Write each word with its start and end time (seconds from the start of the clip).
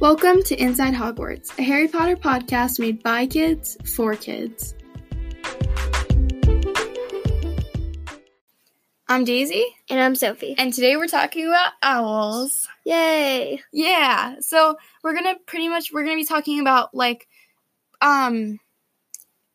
Welcome 0.00 0.42
to 0.44 0.56
Inside 0.56 0.94
Hogwarts, 0.94 1.56
a 1.58 1.62
Harry 1.62 1.86
Potter 1.86 2.16
podcast 2.16 2.78
made 2.80 3.02
by 3.02 3.26
kids 3.26 3.76
for 3.94 4.14
kids. 4.14 4.74
I'm 9.08 9.24
Daisy, 9.24 9.64
And 9.90 10.00
I'm 10.00 10.14
Sophie. 10.14 10.54
and 10.56 10.72
today 10.72 10.96
we're 10.96 11.06
talking 11.08 11.46
about 11.46 11.72
owls. 11.82 12.66
Yay! 12.84 13.60
Yeah, 13.72 14.36
so 14.40 14.76
we're 15.02 15.14
gonna 15.14 15.34
pretty 15.46 15.68
much 15.68 15.92
we're 15.92 16.04
gonna 16.04 16.16
be 16.16 16.24
talking 16.24 16.60
about 16.60 16.94
like, 16.94 17.28
um, 18.00 18.58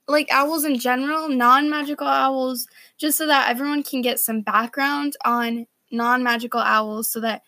like 0.08 0.28
owls 0.32 0.66
in 0.66 0.78
general, 0.78 1.30
non-magical 1.30 2.06
owls, 2.08 2.68
just 2.98 3.18
so 3.18 3.26
that 3.28 3.50
everyone 3.50 3.82
can 3.82 4.02
get 4.02 4.20
some 4.20 4.42
background 4.42 5.14
on 5.26 5.66
non-magical 5.92 6.60
owls, 6.60 7.10
so 7.10 7.22
that 7.22 7.42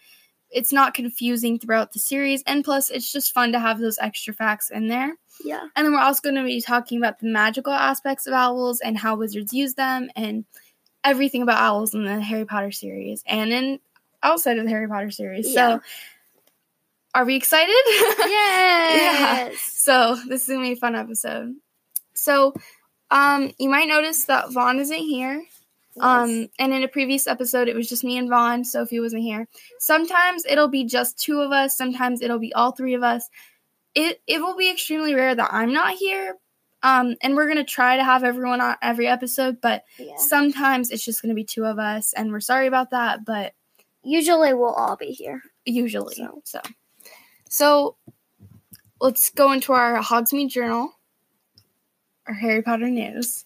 it's 0.49 0.71
not 0.71 0.93
confusing 0.93 1.59
throughout 1.59 1.93
the 1.93 1.99
series, 1.99 2.43
and 2.47 2.63
plus 2.63 2.89
it's 2.89 3.11
just 3.11 3.33
fun 3.33 3.51
to 3.51 3.59
have 3.59 3.79
those 3.79 3.97
extra 3.99 4.33
facts 4.33 4.69
in 4.69 4.87
there. 4.87 5.13
Yeah. 5.43 5.67
And 5.75 5.85
then 5.85 5.93
we're 5.93 5.99
also 5.99 6.21
going 6.21 6.35
to 6.35 6.43
be 6.43 6.61
talking 6.61 6.97
about 6.97 7.19
the 7.19 7.27
magical 7.27 7.73
aspects 7.73 8.27
of 8.27 8.33
owls 8.33 8.79
and 8.79 8.97
how 8.97 9.15
wizards 9.15 9.53
use 9.53 9.73
them 9.75 10.09
and 10.15 10.45
everything 11.03 11.41
about 11.41 11.61
owls 11.61 11.93
in 11.93 12.05
the 12.05 12.19
Harry 12.21 12.45
Potter 12.45 12.71
series 12.71 13.23
and 13.27 13.51
in 13.51 13.79
outside 14.23 14.57
of 14.57 14.65
the 14.65 14.69
Harry 14.69 14.87
Potter 14.87 15.11
series. 15.11 15.47
Yeah. 15.47 15.77
So 15.77 15.81
are 17.13 17.25
we 17.25 17.35
excited? 17.35 17.73
Yes. 18.27 18.99
yeah. 18.99 19.49
So 19.59 20.17
this 20.27 20.43
is 20.43 20.49
gonna 20.49 20.61
be 20.61 20.73
a 20.73 20.75
fun 20.75 20.95
episode. 20.95 21.55
So 22.13 22.53
um 23.11 23.51
you 23.57 23.69
might 23.69 23.87
notice 23.87 24.25
that 24.25 24.51
Vaughn 24.51 24.79
isn't 24.79 24.97
here. 24.97 25.43
Um 25.99 26.47
and 26.59 26.73
in 26.73 26.83
a 26.83 26.87
previous 26.87 27.27
episode 27.27 27.67
it 27.67 27.75
was 27.75 27.89
just 27.89 28.03
me 28.03 28.17
and 28.17 28.29
Vaughn, 28.29 28.63
Sophie 28.63 28.99
wasn't 28.99 29.23
here. 29.23 29.47
Sometimes 29.79 30.45
it'll 30.45 30.67
be 30.67 30.85
just 30.85 31.19
two 31.19 31.41
of 31.41 31.51
us, 31.51 31.77
sometimes 31.77 32.21
it'll 32.21 32.39
be 32.39 32.53
all 32.53 32.71
three 32.71 32.93
of 32.93 33.03
us. 33.03 33.29
It 33.95 34.21
it 34.27 34.39
will 34.39 34.55
be 34.55 34.71
extremely 34.71 35.13
rare 35.15 35.35
that 35.35 35.53
I'm 35.53 35.73
not 35.73 35.95
here. 35.95 36.35
Um 36.83 37.15
and 37.21 37.35
we're 37.35 37.47
gonna 37.47 37.63
try 37.63 37.97
to 37.97 38.03
have 38.03 38.23
everyone 38.23 38.61
on 38.61 38.75
every 38.81 39.07
episode, 39.07 39.59
but 39.61 39.83
yeah. 39.97 40.17
sometimes 40.17 40.91
it's 40.91 41.03
just 41.05 41.21
gonna 41.21 41.33
be 41.33 41.43
two 41.43 41.65
of 41.65 41.79
us 41.79 42.13
and 42.13 42.31
we're 42.31 42.39
sorry 42.39 42.67
about 42.67 42.91
that, 42.91 43.25
but 43.25 43.53
Usually 44.07 44.53
we'll 44.53 44.73
all 44.73 44.95
be 44.95 45.07
here. 45.07 45.41
usually. 45.65 46.15
So. 46.15 46.41
So, 46.45 46.61
so 47.49 47.97
let's 49.01 49.29
go 49.31 49.51
into 49.51 49.73
our 49.73 50.01
Hogsmeade 50.01 50.49
Journal, 50.49 50.93
our 52.25 52.33
Harry 52.33 52.61
Potter 52.61 52.89
news. 52.89 53.43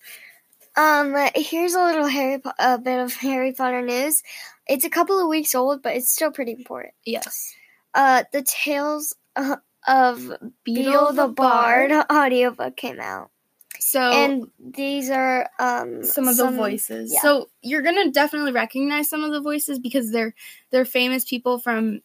Um, 0.76 1.16
here's 1.36 1.74
a 1.74 1.84
little 1.84 2.08
Harry 2.08 2.40
po- 2.40 2.54
a 2.60 2.78
bit 2.78 3.00
of 3.00 3.14
Harry 3.16 3.52
Potter 3.54 3.82
news. 3.82 4.24
It's 4.68 4.86
a 4.86 4.90
couple 4.90 5.20
of 5.20 5.28
weeks 5.28 5.54
old, 5.54 5.82
but 5.82 5.96
it's 5.96 6.12
still 6.12 6.32
pretty 6.32 6.54
important. 6.54 6.94
Yes. 7.06 7.54
Uh, 7.94 8.24
the 8.32 8.42
Tales 8.42 9.16
uh, 9.36 9.58
of 9.88 10.18
Beedle 10.66 11.14
the 11.16 11.28
Bard 11.28 11.92
audiobook 12.10 12.78
came 12.78 13.00
out, 13.02 13.32
So 13.80 14.00
and 14.00 14.48
these 14.60 15.10
are 15.10 15.50
um 15.60 16.04
some 16.06 16.28
of 16.30 16.38
the 16.38 16.52
voices. 16.52 17.12
yeah. 17.14 17.22
So 17.22 17.50
you're 17.62 17.82
gonna 17.82 18.12
definitely 18.12 18.54
recognize 18.54 19.10
some 19.10 19.24
of 19.26 19.32
the 19.32 19.42
voices 19.42 19.78
because 19.80 20.12
they're 20.12 20.34
they're 20.70 20.86
famous 20.86 21.26
people 21.26 21.60
from 21.60 22.02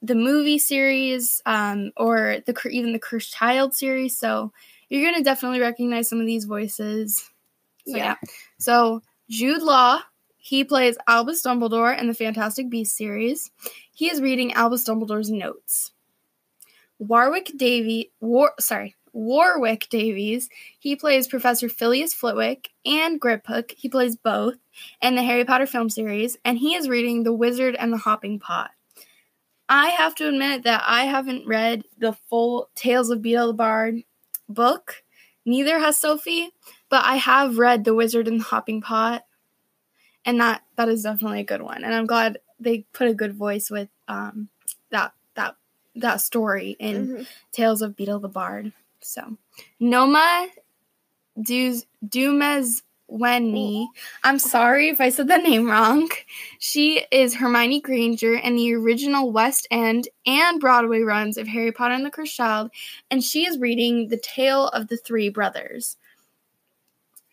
the 0.00 0.14
movie 0.14 0.58
series, 0.58 1.42
um, 1.44 1.90
or 1.98 2.38
the 2.46 2.56
even 2.70 2.92
the 2.94 2.98
Cursed 2.98 3.34
Child 3.34 3.74
series. 3.74 4.16
So 4.18 4.52
you're 4.88 5.10
gonna 5.10 5.24
definitely 5.24 5.60
recognize 5.60 6.08
some 6.08 6.20
of 6.20 6.26
these 6.26 6.44
voices. 6.46 7.28
So 7.86 7.96
yeah. 7.96 8.16
So 8.58 9.02
Jude 9.28 9.62
Law, 9.62 10.00
he 10.36 10.64
plays 10.64 10.96
Albus 11.08 11.42
Dumbledore 11.42 11.98
in 11.98 12.06
the 12.06 12.14
Fantastic 12.14 12.70
Beasts 12.70 12.96
series. 12.96 13.50
He 13.92 14.10
is 14.10 14.20
reading 14.20 14.52
Albus 14.52 14.84
Dumbledore's 14.84 15.30
notes. 15.30 15.92
Warwick 16.98 17.52
Davy, 17.56 18.12
War, 18.20 18.52
sorry, 18.58 18.94
Warwick 19.12 19.88
Davis, 19.90 20.48
he 20.78 20.96
plays 20.96 21.26
Professor 21.26 21.68
Filius 21.68 22.14
Flitwick 22.14 22.70
and 22.84 23.20
Griphook. 23.20 23.72
He 23.76 23.88
plays 23.88 24.16
both 24.16 24.56
in 25.02 25.14
the 25.14 25.22
Harry 25.22 25.44
Potter 25.44 25.66
film 25.66 25.90
series, 25.90 26.36
and 26.44 26.58
he 26.58 26.74
is 26.74 26.88
reading 26.88 27.22
The 27.22 27.32
Wizard 27.32 27.74
and 27.74 27.92
the 27.92 27.98
Hopping 27.98 28.38
Pot. 28.38 28.70
I 29.68 29.88
have 29.88 30.14
to 30.16 30.28
admit 30.28 30.62
that 30.64 30.84
I 30.86 31.04
haven't 31.04 31.46
read 31.46 31.84
the 31.98 32.12
full 32.12 32.70
Tales 32.74 33.10
of 33.10 33.20
Beedle 33.20 33.48
the 33.48 33.54
Bard 33.54 34.02
book. 34.48 35.02
Neither 35.44 35.78
has 35.78 35.98
Sophie, 35.98 36.50
but 36.88 37.04
I 37.04 37.16
have 37.16 37.58
read 37.58 37.84
The 37.84 37.94
Wizard 37.94 38.28
and 38.28 38.40
the 38.40 38.44
Hopping 38.44 38.80
Pot, 38.80 39.24
and 40.24 40.40
that 40.40 40.62
that 40.76 40.88
is 40.88 41.02
definitely 41.02 41.40
a 41.40 41.44
good 41.44 41.62
one. 41.62 41.84
And 41.84 41.94
I'm 41.94 42.06
glad 42.06 42.38
they 42.58 42.86
put 42.92 43.08
a 43.08 43.14
good 43.14 43.34
voice 43.34 43.70
with 43.70 43.88
um 44.08 44.48
that 44.90 45.12
that 45.34 45.56
that 45.96 46.20
story 46.20 46.76
in 46.78 47.08
Mhm. 47.08 47.26
Tales 47.52 47.82
of 47.82 47.96
Beedle 47.96 48.20
the 48.20 48.28
Bard. 48.28 48.72
So, 49.00 49.36
Noma 49.80 50.48
Duz 51.38 51.84
Dumezweni. 52.06 53.86
I'm 54.24 54.38
sorry 54.38 54.88
if 54.88 55.00
I 55.00 55.10
said 55.10 55.28
the 55.28 55.36
name 55.36 55.70
wrong. 55.70 56.08
She 56.58 57.04
is 57.12 57.34
Hermione 57.34 57.80
Granger 57.80 58.34
in 58.34 58.56
the 58.56 58.74
original 58.74 59.30
West 59.32 59.66
End 59.70 60.08
and 60.26 60.58
Broadway 60.60 61.00
runs 61.00 61.36
of 61.38 61.46
Harry 61.46 61.72
Potter 61.72 61.94
and 61.94 62.04
the 62.04 62.10
Cursed 62.10 62.34
Child, 62.36 62.70
and 63.10 63.22
she 63.22 63.46
is 63.46 63.58
reading 63.58 64.08
The 64.08 64.16
Tale 64.18 64.68
of 64.68 64.88
the 64.88 64.96
Three 64.96 65.28
Brothers. 65.28 65.96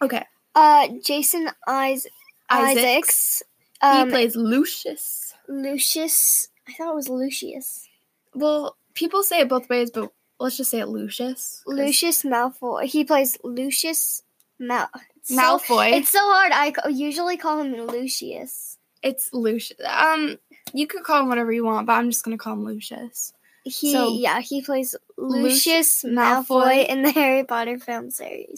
Okay, 0.01 0.23
Uh, 0.55 0.87
Jason 1.03 1.47
Is- 1.47 1.53
Isaacs. 1.67 2.07
Isaacs. 2.49 3.43
he 3.81 3.87
Um, 3.87 4.09
plays 4.09 4.35
Lucius. 4.35 5.33
Lucius. 5.47 6.47
I 6.67 6.73
thought 6.73 6.91
it 6.91 6.95
was 6.95 7.09
Lucius. 7.09 7.87
Well, 8.33 8.75
people 8.93 9.23
say 9.23 9.41
it 9.41 9.49
both 9.49 9.67
ways, 9.69 9.91
but 9.91 10.11
let's 10.39 10.57
just 10.57 10.71
say 10.71 10.79
it 10.79 10.87
Lucius. 10.87 11.61
Lucius 11.65 12.23
Malfoy. 12.23 12.85
He 12.85 13.03
plays 13.03 13.37
Lucius 13.43 14.23
Mal. 14.59 14.89
it's 15.17 15.29
so- 15.29 15.35
Malfoy. 15.35 15.93
it's 15.93 16.09
so 16.09 16.19
hard. 16.19 16.51
I 16.53 16.73
usually 16.89 17.37
call 17.37 17.61
him 17.61 17.75
Lucius. 17.87 18.77
It's 19.01 19.33
Lucius. 19.33 19.79
Um, 19.85 20.37
you 20.73 20.87
could 20.87 21.03
call 21.03 21.21
him 21.21 21.29
whatever 21.29 21.51
you 21.51 21.65
want, 21.65 21.87
but 21.87 21.93
I'm 21.93 22.09
just 22.09 22.23
gonna 22.23 22.37
call 22.37 22.53
him 22.53 22.63
Lucius. 22.65 23.33
He 23.63 23.91
So- 23.93 24.13
yeah 24.13 24.41
he 24.41 24.61
plays 24.61 24.95
Lucius 25.17 26.03
Lucius 26.03 26.03
Malfoy. 26.03 26.63
Malfoy 26.63 26.87
in 26.89 27.01
the 27.03 27.11
Harry 27.19 27.43
Potter 27.43 27.79
film 27.79 28.11
series, 28.11 28.57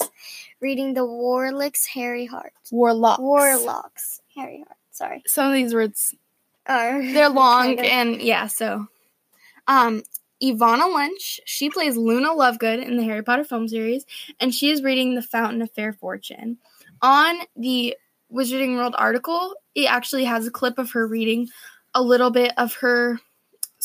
reading 0.60 0.94
the 0.94 1.06
Warlocks 1.06 1.86
Hairy 1.86 2.26
Heart. 2.26 2.54
Warlock. 2.72 3.20
Warlocks 3.20 4.22
Hairy 4.36 4.64
Heart. 4.66 4.78
Sorry. 4.92 5.24
Some 5.28 5.48
of 5.48 5.54
these 5.54 5.74
words 5.74 6.16
Are 6.68 7.02
they're 7.14 7.30
long 7.30 7.66
kind 7.76 7.80
of- 7.80 7.86
and 7.86 8.22
yeah. 8.22 8.48
So, 8.48 8.88
um, 9.68 10.04
Evanna 10.42 10.88
Lynch. 10.88 11.40
She 11.46 11.70
plays 11.70 11.96
Luna 11.98 12.30
Lovegood 12.30 12.84
in 12.86 12.98
the 12.98 13.04
Harry 13.04 13.24
Potter 13.24 13.44
film 13.44 13.68
series, 13.68 14.06
and 14.40 14.54
she 14.54 14.70
is 14.72 14.82
reading 14.84 15.16
The 15.16 15.22
Fountain 15.22 15.62
of 15.62 15.72
Fair 15.72 15.94
Fortune. 15.94 16.58
On 17.02 17.36
the 17.56 17.96
Wizarding 18.34 18.76
World 18.76 18.96
article, 18.98 19.54
it 19.76 19.86
actually 19.86 20.26
has 20.26 20.48
a 20.48 20.52
clip 20.52 20.78
of 20.80 20.92
her 20.92 21.06
reading 21.08 21.50
a 21.94 22.02
little 22.02 22.32
bit 22.32 22.52
of 22.58 22.74
her 22.76 23.20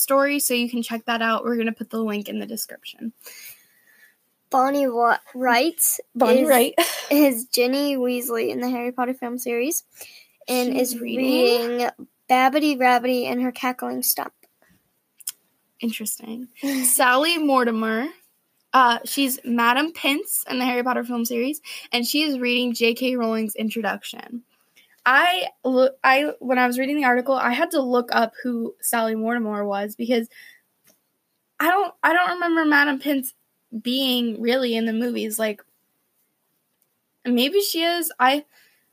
story, 0.00 0.38
so 0.38 0.54
you 0.54 0.68
can 0.70 0.82
check 0.82 1.04
that 1.06 1.22
out. 1.22 1.44
We're 1.44 1.56
gonna 1.56 1.72
put 1.72 1.90
the 1.90 2.02
link 2.02 2.28
in 2.28 2.38
the 2.38 2.46
description. 2.46 3.12
Bonnie 4.50 4.88
Wa- 4.88 5.18
Wright. 5.34 5.80
Bonnie 6.14 6.40
is, 6.42 6.48
Wright. 6.48 6.74
is 7.10 7.44
Ginny 7.46 7.96
Weasley 7.96 8.50
in 8.50 8.60
the 8.60 8.68
Harry 8.68 8.90
Potter 8.92 9.14
film 9.14 9.38
series, 9.38 9.84
and 10.48 10.72
She's 10.72 10.94
is 10.94 11.00
reading? 11.00 11.68
reading 11.70 11.88
Babbitty 12.28 12.76
Rabbitty 12.78 13.24
and 13.24 13.40
her 13.42 13.52
cackling 13.52 14.02
stump. 14.02 14.32
Interesting. 15.80 16.48
Sally 16.84 17.38
Mortemore. 17.38 18.08
Uh, 18.72 18.98
she's 19.04 19.40
Madame 19.44 19.92
Pince 19.92 20.44
in 20.48 20.58
the 20.58 20.64
Harry 20.64 20.82
Potter 20.84 21.02
film 21.04 21.24
series, 21.24 21.60
and 21.92 22.06
she 22.06 22.22
is 22.22 22.38
reading 22.38 22.72
J.K. 22.74 23.16
Rowling's 23.16 23.56
introduction. 23.56 24.42
I 25.12 25.48
look. 25.64 25.96
I 26.04 26.34
when 26.38 26.56
I 26.56 26.68
was 26.68 26.78
reading 26.78 26.96
the 26.96 27.04
article, 27.04 27.34
I 27.34 27.52
had 27.52 27.72
to 27.72 27.82
look 27.82 28.10
up 28.12 28.32
who 28.44 28.76
Sally 28.80 29.16
Mortemore 29.16 29.66
was 29.66 29.96
because 29.96 30.28
I 31.58 31.66
don't. 31.66 31.92
I 32.04 32.12
don't 32.12 32.34
remember 32.34 32.64
Madame 32.64 33.00
Pince 33.00 33.34
being 33.82 34.40
really 34.40 34.76
in 34.76 34.86
the 34.86 34.92
movies. 34.92 35.36
Like 35.36 35.62
maybe 37.24 37.60
she 37.60 37.82
is. 37.82 38.12
I 38.20 38.44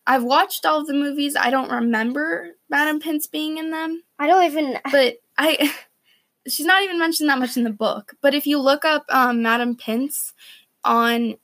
I've 0.07 0.24
watched 0.24 0.65
all 0.65 0.80
of 0.80 0.88
the 0.88 0.94
movies. 0.94 1.36
I 1.36 1.51
don't 1.51 1.69
remember 1.69 2.56
Madame 2.68 3.00
Pince 3.00 3.27
being 3.27 3.59
in 3.59 3.69
them 3.69 4.01
I 4.18 4.25
don't 4.25 4.44
even. 4.44 4.80
but 4.91 5.18
I 5.38 5.71
she's 6.47 6.65
not 6.65 6.81
even 6.81 6.97
mentioned 6.97 7.30
that 7.30 7.38
much 7.38 7.57
in 7.57 7.63
the 7.63 7.69
book. 7.69 8.15
But 8.24 8.33
if 8.33 8.47
you 8.47 8.57
look 8.59 8.86
up 8.86 9.06
um, 9.09 9.44
Madame 9.44 9.75
Pince 9.75 10.33
on 10.83 11.36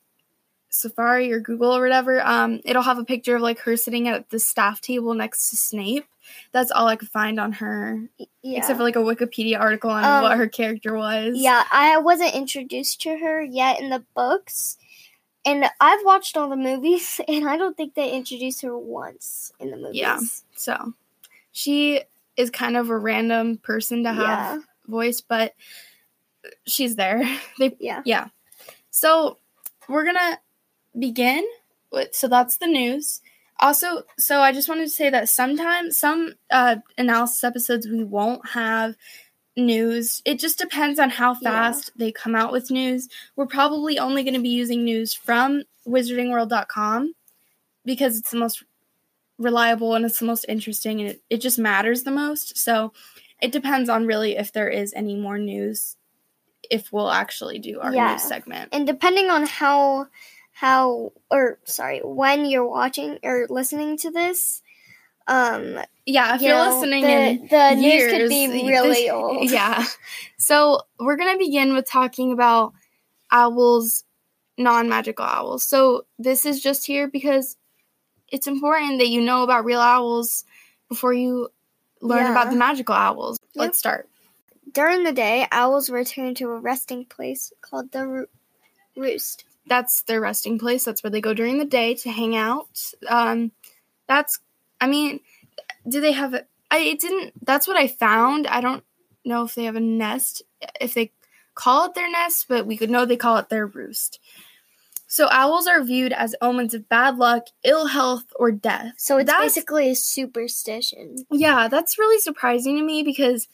Safari 0.74 1.32
or 1.32 1.40
Google 1.40 1.72
or 1.76 1.82
whatever, 1.82 2.22
um, 2.26 2.60
it'll 2.66 2.82
have 2.84 2.98
a 2.98 3.06
picture 3.06 3.36
of 3.36 3.42
like 3.42 3.60
her 3.60 3.78
sitting 3.78 4.08
at 4.08 4.30
the 4.30 4.40
staff 4.40 4.82
table 4.82 5.14
next 5.14 5.50
to 5.50 5.56
Snape. 5.56 6.06
That's 6.52 6.72
all 6.72 6.88
I 6.88 6.96
could 6.96 7.10
find 7.10 7.40
on 7.40 7.52
her, 7.54 8.02
Yeah. 8.42 8.58
except 8.60 8.78
for 8.78 8.84
like 8.84 8.96
a 8.96 9.00
Wikipedia 9.00 9.60
article 9.60 9.90
on 9.92 10.04
Um, 10.04 10.24
what 10.24 10.38
her 10.38 10.48
character 10.48 10.96
was. 10.96 11.36
Yeah, 11.38 11.64
I 11.72 11.98
wasn't 11.98 12.34
introduced 12.34 13.02
to 13.02 13.18
her 13.18 13.42
yet 13.44 13.80
in 13.80 13.90
the 13.90 14.04
books. 14.16 14.78
And 15.46 15.66
I've 15.82 16.06
watched 16.06 16.38
all 16.38 16.48
the 16.50 16.56
movies, 16.56 17.20
and 17.28 17.48
I 17.50 17.58
don't 17.58 17.76
think 17.76 17.94
they 17.96 18.12
introduced 18.12 18.62
her 18.62 18.78
once 18.78 19.52
in 19.60 19.72
the 19.72 19.78
movies. 19.78 19.96
Yeah. 20.00 20.20
So 20.56 20.94
she 21.52 22.02
is 22.38 22.50
kind 22.50 22.78
of 22.78 22.90
a 22.90 22.98
random 22.98 23.58
person 23.58 24.04
to 24.04 24.14
have 24.14 24.24
Yeah. 24.26 24.60
voice, 24.88 25.22
but 25.22 25.54
she's 26.66 26.96
there. 26.96 27.22
They 27.60 27.76
Yeah. 27.80 28.02
yeah. 28.06 28.28
So 28.90 29.38
we're 29.90 30.06
gonna 30.06 30.40
begin 30.98 31.46
with 31.92 32.14
so 32.16 32.28
that's 32.28 32.58
the 32.58 32.68
news. 32.68 33.22
Also, 33.60 34.04
so 34.18 34.42
I 34.42 34.52
just 34.52 34.68
wanted 34.68 34.86
to 34.86 34.90
say 34.90 35.10
that 35.10 35.30
sometimes 35.30 35.98
some 35.98 36.34
uh, 36.52 36.78
analysis 36.98 37.44
episodes 37.44 37.88
we 37.88 38.04
won't 38.04 38.50
have 38.50 38.96
news. 39.56 40.22
It 40.26 40.40
just 40.40 40.58
depends 40.58 41.00
on 41.00 41.12
how 41.12 41.34
Yeah. 41.34 41.40
fast 41.52 41.92
they 41.96 42.12
come 42.12 42.36
out 42.36 42.52
with 42.52 42.72
news. 42.72 43.08
We're 43.36 43.46
probably 43.46 44.00
only 44.00 44.24
going 44.24 44.34
to 44.34 44.42
be 44.42 44.50
using 44.50 44.84
news 44.84 45.14
from 45.14 45.64
wizardingworld.com 45.88 47.14
because 47.86 48.18
it's 48.18 48.32
the 48.32 48.38
most 48.38 48.64
reliable 49.38 49.94
and 49.96 50.06
it's 50.06 50.20
the 50.20 50.26
most 50.26 50.46
interesting 50.50 51.00
and 51.02 51.10
it, 51.12 51.22
it 51.30 51.38
just 51.38 51.60
matters 51.60 52.04
the 52.04 52.12
most. 52.12 52.58
So 52.58 52.94
it 53.42 53.52
depends 53.52 53.90
on 53.90 54.08
really 54.08 54.36
if 54.38 54.52
there 54.52 54.70
is 54.70 54.94
any 54.94 55.16
more 55.16 55.38
news 55.38 55.96
if 56.70 56.92
we'll 56.94 57.12
actually 57.12 57.60
do 57.60 57.80
our 57.82 57.94
Yeah. 57.94 58.14
news 58.14 58.24
segment. 58.24 58.70
And 58.72 58.88
depending 58.88 59.30
on 59.30 59.46
how 59.46 60.08
how 60.54 61.12
or 61.32 61.60
sorry, 61.66 62.00
when 62.04 62.46
you're 62.46 62.68
watching 62.68 63.20
or 63.24 63.48
listening 63.50 63.98
to 63.98 64.12
this, 64.12 64.62
um 65.28 65.80
Yeah, 66.06 66.36
if 66.36 66.42
you 66.42 66.50
you're 66.50 66.58
know, 66.58 66.76
listening 66.80 67.02
the, 67.04 67.10
in 67.10 67.48
the 67.48 67.82
years, 67.82 68.12
news 68.12 68.22
could 68.22 68.30
be 68.30 68.48
this- 68.62 68.68
really 68.68 69.10
old. 69.10 69.50
Yeah. 69.52 69.84
So 70.38 70.82
we're 71.00 71.18
gonna 71.18 71.38
begin 71.38 71.74
with 71.74 71.90
talking 71.90 72.32
about 72.34 72.74
owls, 73.32 74.04
non-magical 74.58 75.26
owls. 75.26 75.64
So 75.64 76.06
this 76.20 76.46
is 76.46 76.62
just 76.62 76.86
here 76.86 77.08
because 77.08 77.58
it's 78.30 78.48
important 78.48 79.00
that 79.00 79.10
you 79.10 79.22
know 79.22 79.44
about 79.44 79.66
real 79.66 79.80
owls 79.82 80.46
before 80.90 81.14
you 81.14 81.50
learn 82.02 82.26
Yeah. 82.26 82.32
about 82.32 82.50
the 82.52 82.58
magical 82.58 82.96
owls. 82.96 83.40
Yep. 83.56 83.62
Let's 83.62 83.78
start. 83.80 84.10
During 84.72 85.04
the 85.04 85.12
day, 85.14 85.48
owls 85.52 85.90
return 85.90 86.34
to 86.36 86.50
a 86.50 86.60
resting 86.60 87.06
place 87.06 87.52
called 87.62 87.92
the 87.92 88.08
roo- 88.08 88.28
roost. 88.96 89.46
That's 89.68 90.02
their 90.04 90.22
resting 90.22 90.60
place. 90.60 90.84
That's 90.84 91.04
where 91.04 91.12
they 91.12 91.22
go 91.22 91.34
during 91.34 91.58
the 91.58 91.66
day 91.66 91.94
to 91.96 92.12
hang 92.12 92.36
out. 92.36 92.68
Um, 93.08 93.52
that's, 94.08 94.40
I 94.82 94.88
mean, 94.88 95.22
do 95.88 96.02
they 96.02 96.12
have 96.12 96.34
a? 96.34 96.46
I 96.70 96.80
it 96.80 97.00
didn't. 97.00 97.34
That's 97.46 97.68
what 97.68 97.78
I 97.78 97.88
found. 97.88 98.48
I 98.48 98.62
don't 98.62 98.84
know 99.24 99.44
if 99.44 99.56
they 99.56 99.66
have 99.66 99.76
a 99.76 99.80
nest. 99.80 100.42
If 100.82 100.94
they 100.94 101.12
call 101.56 101.86
it 101.86 101.94
their 101.94 102.10
nest, 102.10 102.48
but 102.50 102.66
we 102.66 102.78
could 102.78 102.90
know 102.90 103.06
they 103.06 103.16
call 103.16 103.38
it 103.38 103.50
their 103.50 103.68
roost. 103.68 104.20
So 105.08 105.28
owls 105.30 105.68
are 105.68 105.84
viewed 105.84 106.12
as 106.12 106.36
omens 106.42 106.74
of 106.74 106.90
bad 106.90 107.18
luck, 107.18 107.46
ill 107.64 107.86
health, 107.86 108.26
or 108.36 108.52
death. 108.52 108.94
So 108.98 109.18
it's 109.18 109.28
That's- 109.28 109.46
basically 109.46 109.92
a 109.92 109.96
superstition. 109.96 111.26
Yeah, 111.30 111.68
that's 111.68 112.00
really 112.00 112.20
surprising 112.20 112.78
to 112.78 112.84
me 112.84 113.04
because 113.04 113.48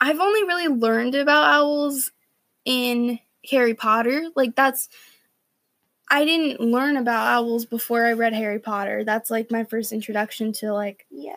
I've 0.00 0.20
only 0.20 0.44
really 0.44 0.68
learned 0.68 1.14
about 1.14 1.44
owls 1.44 2.12
in 2.64 3.18
Harry 3.50 3.74
Potter. 3.74 4.28
Like 4.34 4.54
that's 4.56 4.88
I 6.10 6.24
didn't 6.24 6.60
learn 6.60 6.96
about 6.96 7.26
owls 7.26 7.66
before 7.66 8.06
I 8.06 8.12
read 8.14 8.32
Harry 8.32 8.58
Potter. 8.58 9.04
That's 9.04 9.30
like 9.30 9.50
my 9.50 9.64
first 9.64 9.92
introduction 9.92 10.52
to 10.54 10.72
like 10.72 11.06
Yeah. 11.10 11.36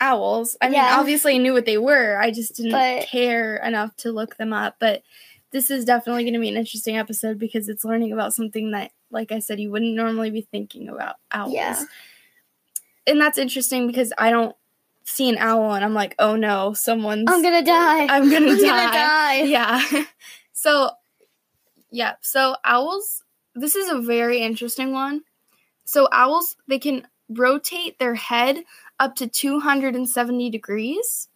owls. 0.00 0.56
I 0.60 0.68
mean, 0.68 0.80
obviously 0.80 1.34
I 1.34 1.38
knew 1.38 1.52
what 1.54 1.64
they 1.66 1.78
were. 1.78 2.18
I 2.20 2.30
just 2.30 2.56
didn't 2.56 2.72
But- 2.72 3.06
care 3.06 3.56
enough 3.56 3.96
to 3.98 4.12
look 4.12 4.36
them 4.36 4.52
up, 4.52 4.76
but 4.78 5.02
this 5.52 5.70
is 5.70 5.84
definitely 5.84 6.24
going 6.24 6.34
to 6.34 6.40
be 6.40 6.48
an 6.48 6.56
interesting 6.56 6.96
episode 6.98 7.38
because 7.38 7.68
it's 7.68 7.84
learning 7.84 8.12
about 8.12 8.34
something 8.34 8.72
that 8.72 8.90
like 9.10 9.30
I 9.32 9.38
said 9.38 9.60
you 9.60 9.70
wouldn't 9.70 9.94
normally 9.94 10.30
be 10.30 10.42
thinking 10.50 10.88
about 10.88 11.16
owls 11.30 11.54
Yeah. 11.54 11.80
and 13.06 13.20
that's 13.20 13.38
interesting 13.38 13.86
because 13.86 14.12
I 14.18 14.30
don't 14.30 14.56
see 15.04 15.28
an 15.28 15.36
owl 15.38 15.72
and 15.74 15.84
I'm 15.84 15.94
like, 15.94 16.14
oh 16.18 16.34
no, 16.36 16.72
someone's. 16.72 17.24
I'm 17.28 17.42
gonna 17.42 17.62
die. 17.62 18.06
I'm 18.06 18.28
gonna 18.30 18.50
I'm 18.52 18.58
die. 18.58 18.66
gonna 18.66 18.92
die. 18.92 19.42
Yeah. 19.44 20.04
so, 20.52 20.90
yeah. 21.94 22.14
So 22.20 22.56
owls. 22.64 23.22
This 23.54 23.76
is 23.76 23.88
a 23.88 24.00
very 24.00 24.38
interesting 24.38 24.92
one. 24.92 25.22
So 25.84 26.08
owls, 26.10 26.56
they 26.66 26.80
can 26.80 27.06
rotate 27.28 27.98
their 27.98 28.16
head 28.16 28.64
up 28.98 29.14
to 29.16 29.28
270 29.28 30.50
degrees. 30.50 31.28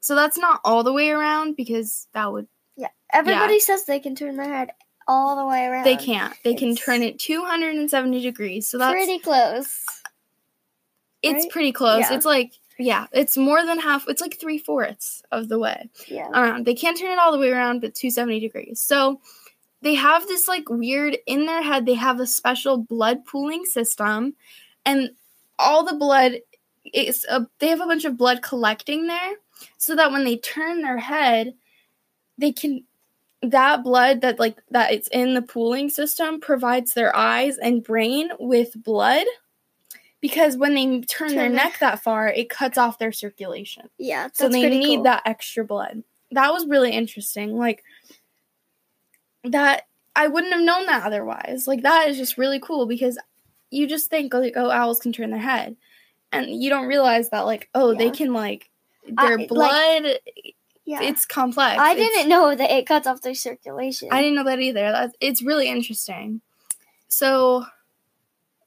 So 0.00 0.14
that's 0.14 0.36
not 0.36 0.60
all 0.64 0.82
the 0.82 0.92
way 0.92 1.10
around 1.10 1.56
because 1.56 2.08
that 2.12 2.32
would 2.32 2.48
Yeah. 2.76 2.88
Everybody 3.12 3.60
says 3.60 3.84
they 3.84 4.00
can 4.00 4.16
turn 4.16 4.36
their 4.36 4.48
head 4.48 4.72
all 5.06 5.36
the 5.36 5.46
way 5.46 5.66
around. 5.66 5.84
they 5.84 5.96
can't. 5.96 6.34
They 6.42 6.54
can 6.54 6.74
turn 6.74 7.02
it 7.02 7.20
270 7.20 8.20
degrees. 8.20 8.66
So 8.66 8.78
that's 8.78 8.92
pretty 8.92 9.20
close. 9.20 9.86
it's 11.22 11.44
right? 11.44 11.52
pretty 11.52 11.72
close. 11.72 12.00
Yeah. 12.10 12.16
It's 12.16 12.26
like 12.26 12.52
yeah, 12.80 13.06
it's 13.12 13.36
more 13.36 13.64
than 13.64 13.78
half. 13.78 14.08
It's 14.08 14.22
like 14.22 14.40
three 14.40 14.58
fourths 14.58 15.22
of 15.30 15.48
the 15.48 15.58
way. 15.58 15.90
Yeah. 16.08 16.30
around. 16.30 16.64
They 16.64 16.74
can't 16.74 16.98
turn 16.98 17.12
it 17.12 17.18
all 17.18 17.30
the 17.30 17.38
way 17.38 17.50
around, 17.50 17.80
but 17.80 17.94
270 17.94 18.40
degrees. 18.40 18.80
So 18.80 19.20
they 19.82 19.94
have 19.94 20.26
this 20.26 20.46
like 20.48 20.68
weird 20.68 21.16
in 21.26 21.46
their 21.46 21.62
head, 21.62 21.86
they 21.86 21.94
have 21.94 22.20
a 22.20 22.26
special 22.26 22.78
blood 22.78 23.24
pooling 23.26 23.64
system, 23.64 24.34
and 24.84 25.10
all 25.58 25.84
the 25.84 25.94
blood 25.96 26.32
is 26.92 27.24
a, 27.28 27.46
they 27.58 27.68
have 27.68 27.80
a 27.80 27.86
bunch 27.86 28.04
of 28.04 28.16
blood 28.16 28.42
collecting 28.42 29.06
there 29.06 29.34
so 29.78 29.94
that 29.96 30.10
when 30.10 30.24
they 30.24 30.36
turn 30.38 30.82
their 30.82 30.98
head, 30.98 31.54
they 32.38 32.52
can 32.52 32.84
that 33.42 33.82
blood 33.82 34.20
that 34.20 34.38
like 34.38 34.58
that 34.70 34.92
it's 34.92 35.08
in 35.08 35.32
the 35.34 35.40
pooling 35.42 35.88
system 35.88 36.40
provides 36.40 36.92
their 36.92 37.14
eyes 37.16 37.56
and 37.56 37.82
brain 37.82 38.30
with 38.38 38.70
blood 38.82 39.24
because 40.20 40.58
when 40.58 40.74
they 40.74 41.00
turn 41.02 41.28
their 41.28 41.46
Turn 41.46 41.54
their- 41.54 41.64
neck 41.64 41.78
that 41.80 42.02
far 42.02 42.28
it 42.28 42.50
cuts 42.50 42.76
off 42.76 42.98
their 42.98 43.12
circulation 43.12 43.88
Yeah. 43.96 44.24
That's 44.24 44.38
so 44.38 44.48
they 44.50 44.68
need 44.68 44.96
cool. 44.96 45.04
that 45.04 45.22
extra 45.24 45.64
blood. 45.64 46.02
That 46.32 46.52
was 46.52 46.66
really 46.66 46.92
interesting. 46.92 47.56
Like 47.56 47.82
that 49.44 49.86
I 50.14 50.26
wouldn't 50.28 50.52
have 50.52 50.62
known 50.62 50.86
that 50.86 51.04
otherwise. 51.04 51.66
Like 51.66 51.82
that 51.82 52.08
is 52.08 52.16
just 52.16 52.36
really 52.38 52.60
cool 52.60 52.86
because 52.86 53.18
you 53.70 53.86
just 53.86 54.10
think 54.10 54.34
like 54.34 54.54
oh 54.56 54.70
owls 54.70 55.00
can 55.00 55.12
turn 55.12 55.30
their 55.30 55.40
head. 55.40 55.76
And 56.32 56.62
you 56.62 56.70
don't 56.70 56.86
realize 56.86 57.30
that 57.30 57.46
like 57.46 57.68
oh 57.74 57.94
they 57.94 58.10
can 58.10 58.32
like 58.32 58.68
I- 59.16 59.26
their 59.28 59.38
like, 59.38 59.48
blood 59.48 60.18
Yeah. 60.84 61.02
it's 61.02 61.24
complex. 61.26 61.78
I 61.80 61.92
It's- 61.92 62.08
didn't 62.08 62.28
know 62.28 62.54
that 62.54 62.70
it 62.70 62.86
cuts 62.86 63.06
off 63.06 63.22
their 63.22 63.34
circulation. 63.34 64.08
I 64.12 64.20
didn't 64.20 64.36
know 64.36 64.44
that 64.44 64.60
either. 64.60 64.92
That's 64.92 65.14
it's 65.20 65.42
really 65.42 65.68
interesting. 65.68 66.40
So 67.08 67.64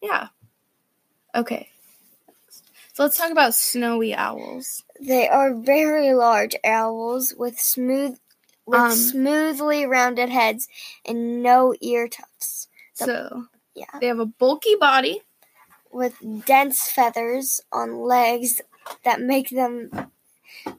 yeah. 0.02 0.28
Okay. 1.36 1.70
So 2.94 3.04
let's 3.04 3.18
talk 3.18 3.32
about 3.32 3.56
snowy 3.56 4.14
owls. 4.14 4.84
They 5.02 5.28
are 5.28 5.54
very 5.56 6.14
large 6.14 6.56
owls 6.64 7.34
with 7.36 7.60
smooth 7.60 8.20
with 8.66 8.80
Um, 8.80 8.92
smoothly 8.92 9.86
rounded 9.86 10.30
heads 10.30 10.68
and 11.06 11.42
no 11.44 11.74
ear 11.82 12.08
tufts. 12.08 12.68
The- 12.98 13.06
So 13.06 13.48
Yeah. 13.74 13.86
they 14.00 14.08
have 14.08 14.20
a 14.20 14.26
bulky 14.26 14.76
body. 14.76 15.24
With 15.92 16.46
dense 16.46 16.90
feathers 16.90 17.62
on 17.72 18.02
legs 18.02 18.62
that 19.04 19.22
make 19.22 19.50
them 19.50 20.12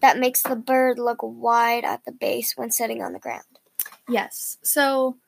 that 0.01 0.19
makes 0.19 0.43
the 0.43 0.57
bird 0.57 0.99
look 0.99 1.19
wide 1.23 1.85
at 1.85 2.05
the 2.05 2.13
base 2.13 2.57
when 2.57 2.71
sitting 2.71 3.03
on 3.03 3.13
the 3.13 3.19
ground. 3.19 3.45
Yes. 4.09 4.59
So, 4.63 5.19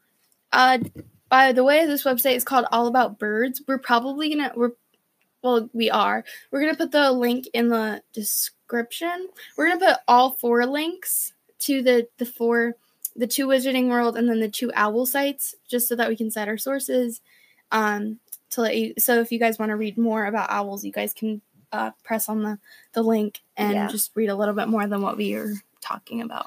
uh, 0.52 0.78
by 1.28 1.52
the 1.52 1.64
way, 1.64 1.84
this 1.86 2.04
website 2.04 2.36
is 2.36 2.44
called 2.44 2.66
All 2.72 2.86
About 2.86 3.18
Birds. 3.18 3.62
We're 3.66 3.78
probably 3.78 4.28
gonna 4.34 4.52
we're 4.56 4.72
well, 5.42 5.68
we 5.72 5.88
are. 5.90 6.24
We're 6.50 6.60
gonna 6.60 6.76
put 6.76 6.90
the 6.92 7.12
link 7.12 7.46
in 7.52 7.68
the 7.68 8.02
description. 8.12 9.28
We're 9.56 9.68
gonna 9.68 9.92
put 9.92 10.00
all 10.08 10.30
four 10.32 10.66
links 10.66 11.32
to 11.60 11.82
the 11.82 12.08
the 12.18 12.26
four 12.26 12.74
the 13.14 13.26
two 13.26 13.46
Wizarding 13.46 13.88
World 13.88 14.16
and 14.16 14.28
then 14.28 14.40
the 14.40 14.48
two 14.48 14.70
owl 14.74 15.06
sites, 15.06 15.54
just 15.68 15.88
so 15.88 15.96
that 15.96 16.08
we 16.08 16.16
can 16.16 16.30
set 16.30 16.48
our 16.48 16.58
sources. 16.58 17.20
Um, 17.72 18.20
to 18.50 18.60
let 18.60 18.76
you 18.76 18.94
so 18.98 19.20
if 19.20 19.32
you 19.32 19.38
guys 19.38 19.58
want 19.58 19.70
to 19.70 19.76
read 19.76 19.98
more 19.98 20.26
about 20.26 20.50
owls, 20.50 20.84
you 20.84 20.92
guys 20.92 21.12
can 21.12 21.40
uh, 21.72 21.90
press 22.04 22.28
on 22.28 22.42
the 22.42 22.58
the 22.92 23.02
link 23.02 23.40
and 23.56 23.72
Yeah. 23.72 23.88
just 23.88 24.12
read 24.14 24.28
a 24.28 24.36
little 24.36 24.54
bit 24.54 24.68
more 24.68 24.86
than 24.86 25.02
what 25.02 25.16
we 25.16 25.34
are 25.34 25.52
talking 25.80 26.20
about. 26.20 26.46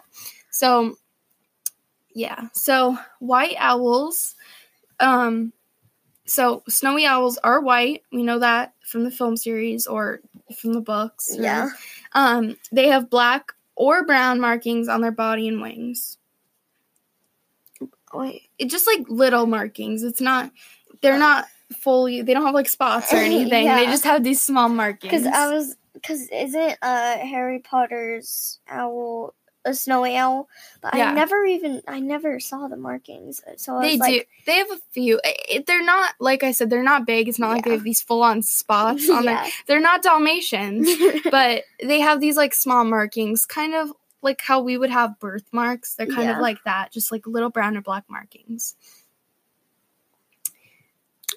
So 0.50 0.96
yeah. 2.13 2.48
So 2.54 2.98
white 3.20 3.56
owls, 3.60 4.36
um, 5.00 5.54
so 6.25 6.63
snowy 6.68 7.06
owls 7.06 7.38
are 7.39 7.62
white. 7.62 8.04
We 8.12 8.24
know 8.24 8.39
that 8.39 8.74
from 8.86 9.04
the 9.04 9.12
film 9.12 9.38
series 9.38 9.88
or 9.88 10.22
from 10.56 10.74
the 10.74 10.82
books. 10.82 11.36
Yeah. 11.38 11.70
Um, 12.13 12.58
they 12.72 12.88
have 12.88 13.10
black 13.10 13.54
or 13.80 14.04
brown 14.06 14.42
markings 14.42 14.90
on 14.90 15.00
their 15.00 15.12
body 15.12 15.48
and 15.48 15.62
wings. 15.62 16.18
Wait. 18.14 18.50
It 18.60 18.70
just 18.70 18.86
like 18.86 19.06
little 19.08 19.46
markings. 19.46 20.04
It's 20.04 20.20
not. 20.20 20.52
They're 21.02 21.18
not 21.18 21.46
fully. 21.80 22.22
They 22.22 22.34
don't 22.34 22.46
have 22.46 22.54
like 22.54 22.68
spots 22.68 23.14
or 23.14 23.16
anything. 23.18 23.68
They 23.68 23.86
just 23.86 24.04
have 24.04 24.24
these 24.24 24.42
small 24.42 24.68
markings. 24.68 25.14
Because 25.14 25.26
I 25.26 25.50
was, 25.50 25.78
because 25.94 26.28
isn't 26.30 26.78
uh 26.82 27.18
Harry 27.20 27.60
Potter's 27.60 28.60
owl 28.68 29.34
a 29.66 29.74
snowy 29.74 30.16
owl? 30.16 30.48
But 30.82 30.96
Yeah. 30.96 31.10
I 31.10 31.13
never 31.13 31.44
even, 31.46 31.82
I 31.88 32.00
never 32.00 32.39
saw 32.39 32.68
the 32.68 32.78
markings. 32.78 33.42
So 33.58 33.78
I 33.78 33.82
They 33.82 33.98
was 33.98 34.08
do. 34.08 34.13
like, 34.13 34.30
They 34.46 34.56
have 34.58 34.72
a 34.72 34.78
few. 34.92 35.20
They're 35.68 35.84
not 35.84 36.13
like 36.20 36.44
I 36.44 36.51
said. 36.51 36.70
They're 36.70 36.84
not 36.84 37.06
big. 37.06 37.28
It's 37.28 37.39
not 37.39 37.51
like 37.51 37.66
they 37.66 37.72
have 37.72 37.84
these 37.84 38.01
full 38.01 38.24
on 38.24 38.42
spots 38.42 39.10
on 39.10 39.24
yeah. 39.25 39.48
They're 39.68 39.80
not 39.82 40.01
Dalmatians. 40.04 40.88
but 41.32 41.63
they 41.84 42.00
have 42.00 42.20
these 42.20 42.38
like 42.38 42.54
small 42.54 42.84
markings, 42.86 43.46
kind 43.46 43.75
of 43.75 43.92
like 44.22 44.42
how 44.42 44.62
we 44.62 44.78
would 44.78 44.89
have 44.89 45.20
birthmarks. 45.20 45.96
They're 45.96 46.08
kind 46.08 46.24
Yeah. 46.30 46.36
of 46.36 46.42
like 46.42 46.58
that, 46.66 46.92
just 46.92 47.12
like 47.12 47.25
little 47.28 47.50
brown 47.50 47.78
or 47.78 47.82
black 47.82 48.06
markings. 48.10 48.75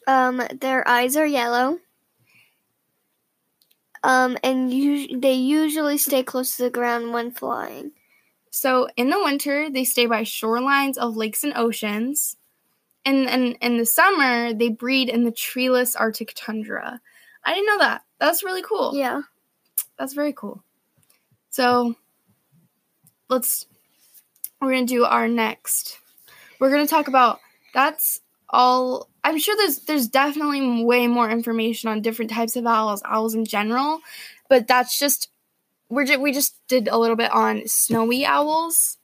Um, 0.07 0.43
their 0.61 0.87
eyes 0.89 1.17
are 1.17 1.27
yellow. 1.27 1.79
Um, 4.05 4.37
and 4.43 4.73
us- 4.73 5.09
they 5.21 5.35
usually 5.35 5.97
stay 5.97 6.25
close 6.25 6.57
to 6.57 6.65
the 6.65 6.71
ground 6.71 7.13
when 7.13 7.31
flying. 7.31 7.93
So 8.55 8.87
in 8.99 9.09
the 9.09 9.19
winter, 9.19 9.71
they 9.71 9.83
stay 9.83 10.05
by 10.05 10.23
shorelines 10.23 10.99
of 10.99 11.17
lakes 11.17 11.43
and 11.43 11.55
oceans. 11.57 12.37
And, 13.05 13.27
and 13.29 13.57
in 13.63 13.79
the 13.79 13.87
summer, 13.87 14.53
they 14.53 14.69
breed 14.69 15.09
in 15.09 15.25
the 15.25 15.33
treeless 15.33 15.97
Arctic 15.97 16.35
tundra. 16.37 17.01
I 17.45 17.55
didn't 17.55 17.67
know 17.67 17.79
that. 17.79 18.03
That's 18.21 18.45
really 18.45 18.63
cool. 18.63 18.93
Yeah. 18.95 19.23
That's 19.99 20.13
very 20.13 20.35
cool. 20.35 20.63
So 21.49 21.97
let's 23.31 23.67
we're 24.61 24.73
gonna 24.73 24.87
do 24.87 25.05
our 25.05 25.29
next. 25.29 25.99
We're 26.61 26.71
gonna 26.71 26.87
talk 26.87 27.09
about 27.09 27.41
that's 27.73 28.21
all 28.51 29.09
I'm 29.25 29.39
sure 29.39 29.57
there's 29.57 29.79
there's 29.81 30.09
definitely 30.09 30.85
way 30.85 31.07
more 31.09 31.31
information 31.31 31.89
on 31.89 32.03
different 32.03 32.31
types 32.31 32.57
of 32.57 32.67
owls, 32.67 33.03
owls 33.05 33.35
in 33.35 33.47
general, 33.47 34.01
but 34.51 34.69
that's 34.69 34.99
just 34.99 35.31
we're 35.93 36.07
just, 36.07 36.21
we 36.21 36.33
just 36.33 36.55
did 36.69 36.89
a 36.89 36.97
little 36.99 37.17
bit 37.17 37.31
on 37.31 37.63
snowy 37.67 38.25
owls 38.25 38.99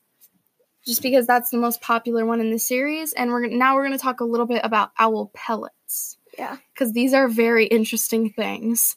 just 0.86 1.02
because 1.02 1.26
that's 1.26 1.50
the 1.50 1.58
most 1.58 1.80
popular 1.82 2.24
one 2.24 2.40
in 2.40 2.50
the 2.50 2.58
series 2.58 3.12
and 3.12 3.30
we're 3.30 3.46
now 3.46 3.74
we're 3.74 3.86
going 3.86 3.96
to 3.96 4.02
talk 4.02 4.20
a 4.20 4.24
little 4.24 4.46
bit 4.46 4.62
about 4.64 4.90
owl 4.98 5.30
pellets 5.34 6.16
Yeah. 6.38 6.56
because 6.72 6.92
these 6.92 7.12
are 7.12 7.28
very 7.28 7.66
interesting 7.66 8.30
things. 8.30 8.96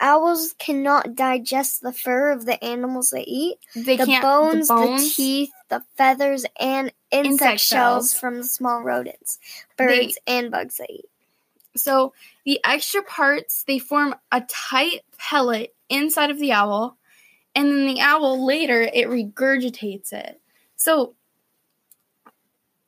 Owls 0.00 0.54
cannot 0.58 1.14
digest 1.14 1.80
the 1.80 1.92
fur 1.92 2.30
of 2.32 2.44
the 2.46 2.62
animals 2.62 3.10
they 3.10 3.22
eat. 3.22 3.56
They 3.74 3.96
the 3.96 4.04
can't 4.06 4.22
bones, 4.22 4.68
the 4.68 4.74
the, 4.74 5.10
teeth, 5.14 5.50
the 5.70 5.82
feathers, 5.96 6.44
and 6.60 6.92
insect, 7.10 7.26
Insect 7.32 7.60
shells. 7.60 8.10
shells. 8.10 8.14
from 8.20 8.38
the 8.38 8.44
small 8.44 8.82
rodents, 8.82 9.38
They- 9.78 9.86
birds, 9.86 10.18
and 10.26 10.50
bugs 10.50 10.76
they 10.76 10.86
eat. 10.90 11.04
So 11.76 12.12
the 12.44 12.60
extra 12.64 13.02
parts 13.02 13.64
they 13.66 13.78
form 13.78 14.14
a 14.30 14.42
tight 14.42 15.02
pellet 15.16 15.74
inside 15.88 16.30
of 16.30 16.38
the 16.38 16.52
owl, 16.52 16.98
and 17.54 17.68
then 17.68 17.86
the 17.86 18.00
owl 18.00 18.44
later 18.44 18.82
it 18.82 19.08
regurgitates 19.08 20.12
it. 20.12 20.40
So 20.76 21.14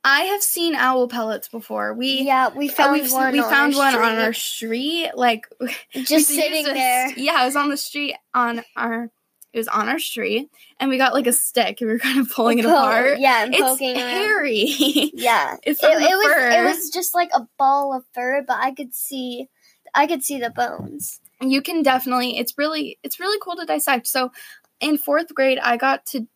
I 0.05 0.21
have 0.23 0.43
seen 0.43 0.75
owl 0.77 1.09
pellets 1.09 1.49
before. 1.49 1.93
We 1.93 2.23
Yeah, 2.23 2.49
we 2.55 2.69
uh, 2.69 2.73
found 2.73 2.93
we've- 2.93 3.13
one. 3.13 3.33
we 3.33 3.41
on 3.41 3.51
found 3.51 3.75
our 3.75 3.79
one 3.79 3.95
on 3.95 4.03
street. 4.13 4.25
our 4.25 4.33
street, 4.33 5.11
like 5.17 5.47
just 5.93 6.29
sitting 6.29 6.65
there. 6.65 7.11
Yeah, 7.17 7.43
it 7.43 7.47
was 7.47 7.57
on 7.57 7.71
the 7.71 7.77
street 7.77 8.15
on 8.35 8.63
our. 8.77 9.11
It 9.53 9.61
was 9.61 9.69
on 9.69 9.89
our 9.89 9.99
street, 9.99 10.51
and 10.79 10.91
we 10.91 10.99
got 10.99 11.15
like 11.15 11.27
a 11.27 11.33
stick, 11.33 11.81
and 11.81 11.89
we 11.89 11.95
were 11.95 11.99
kind 11.99 12.19
of 12.21 12.31
pulling 12.31 12.59
it 12.59 12.67
apart. 12.67 13.19
Yeah, 13.19 13.45
and 13.45 13.55
It's 13.55 13.63
poking 13.63 13.95
hairy. 13.97 14.65
Yeah, 15.15 15.57
it's 15.63 15.83
it, 15.83 15.87
it 15.87 15.99
was 16.17 16.55
it 16.55 16.63
was 16.65 16.91
just 16.91 17.15
like 17.15 17.31
a 17.35 17.49
ball 17.59 17.95
of 17.97 18.05
fur, 18.13 18.45
but 18.47 18.59
I 18.61 18.73
could 18.73 18.95
see, 18.95 19.49
I 19.95 20.07
could 20.07 20.23
see 20.23 20.39
the 20.39 20.51
bones. 20.51 21.21
You 21.41 21.61
can 21.63 21.83
definitely 21.83 22.39
it's 22.39 22.57
really 22.57 22.99
it's 23.03 23.21
really 23.21 23.39
cool 23.43 23.57
to 23.57 23.67
dissect. 23.67 24.07
So 24.07 24.31
in 24.81 24.99
fourth 24.99 25.35
grade 25.35 25.59
i 25.63 25.77
got 25.77 26.05
to 26.07 26.27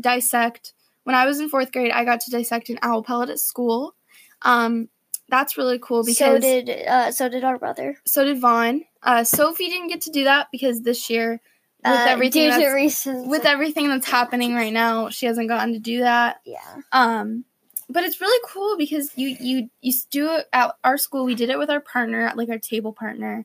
dissect 0.00 0.72
when 1.04 1.14
i 1.14 1.26
was 1.26 1.38
in 1.38 1.48
fourth 1.48 1.70
grade 1.72 1.90
i 1.92 2.04
got 2.04 2.20
to 2.20 2.30
dissect 2.30 2.70
an 2.70 2.78
owl 2.82 3.02
pellet 3.02 3.30
at 3.30 3.38
school. 3.38 3.94
Um 4.42 4.88
that's 5.28 5.56
really 5.56 5.78
cool 5.78 6.02
because 6.04 6.16
so 6.18 6.38
did 6.38 6.70
uh, 6.86 7.10
so 7.10 7.28
did 7.28 7.44
our 7.44 7.58
brother. 7.58 7.96
so 8.04 8.24
did 8.24 8.40
vaughn. 8.40 8.84
Uh 9.02 9.24
sophie 9.24 9.68
didn't 9.68 9.88
get 9.88 10.02
to 10.02 10.10
do 10.10 10.24
that 10.24 10.48
because 10.50 10.82
this 10.82 11.10
year 11.10 11.40
with 11.84 11.92
Uh, 11.92 12.06
everything 12.08 12.48
that's, 12.48 13.06
with 13.06 13.44
everything 13.44 13.88
that's 13.88 14.08
happening 14.08 14.54
right 14.54 14.72
now 14.72 15.10
she 15.10 15.26
hasn't 15.26 15.48
gotten 15.48 15.74
to 15.74 15.78
do 15.78 16.00
that. 16.00 16.40
Yeah, 16.44 16.76
um 16.92 17.44
but 17.90 18.02
it's 18.04 18.20
really 18.20 18.40
cool 18.46 18.78
because 18.78 19.12
you 19.16 19.36
you 19.38 19.68
you 19.82 19.92
do 20.10 20.30
it 20.36 20.46
at 20.52 20.74
our 20.82 20.96
school. 20.96 21.24
We 21.26 21.34
did 21.34 21.50
it 21.50 21.58
with 21.58 21.68
our 21.68 21.80
partner 21.80 22.32
like 22.34 22.48
our 22.48 22.58
table 22.58 22.94
partner 22.94 23.44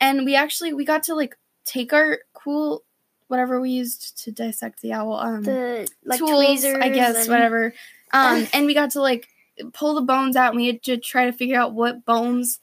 and 0.00 0.24
we 0.24 0.34
actually 0.34 0.72
we 0.72 0.84
got 0.84 1.02
to 1.04 1.14
like 1.14 1.36
take 1.64 1.92
our 1.92 2.18
cool 2.32 2.84
whatever 3.28 3.60
we 3.60 3.70
used 3.70 4.18
to 4.24 4.32
dissect 4.32 4.80
the 4.80 4.92
owl 4.92 5.14
um 5.14 5.42
the 5.42 5.88
like 6.04 6.18
tools 6.18 6.32
tweezers. 6.32 6.78
i 6.80 6.88
guess 6.88 7.16
and- 7.16 7.28
whatever 7.28 7.72
um 8.12 8.46
and 8.52 8.66
we 8.66 8.74
got 8.74 8.90
to 8.90 9.00
like 9.00 9.28
pull 9.72 9.94
the 9.94 10.00
bones 10.00 10.36
out 10.36 10.52
and 10.52 10.56
we 10.56 10.66
had 10.66 10.82
to 10.82 10.96
try 10.96 11.26
to 11.26 11.32
figure 11.32 11.58
out 11.58 11.74
what 11.74 12.04
bones 12.04 12.60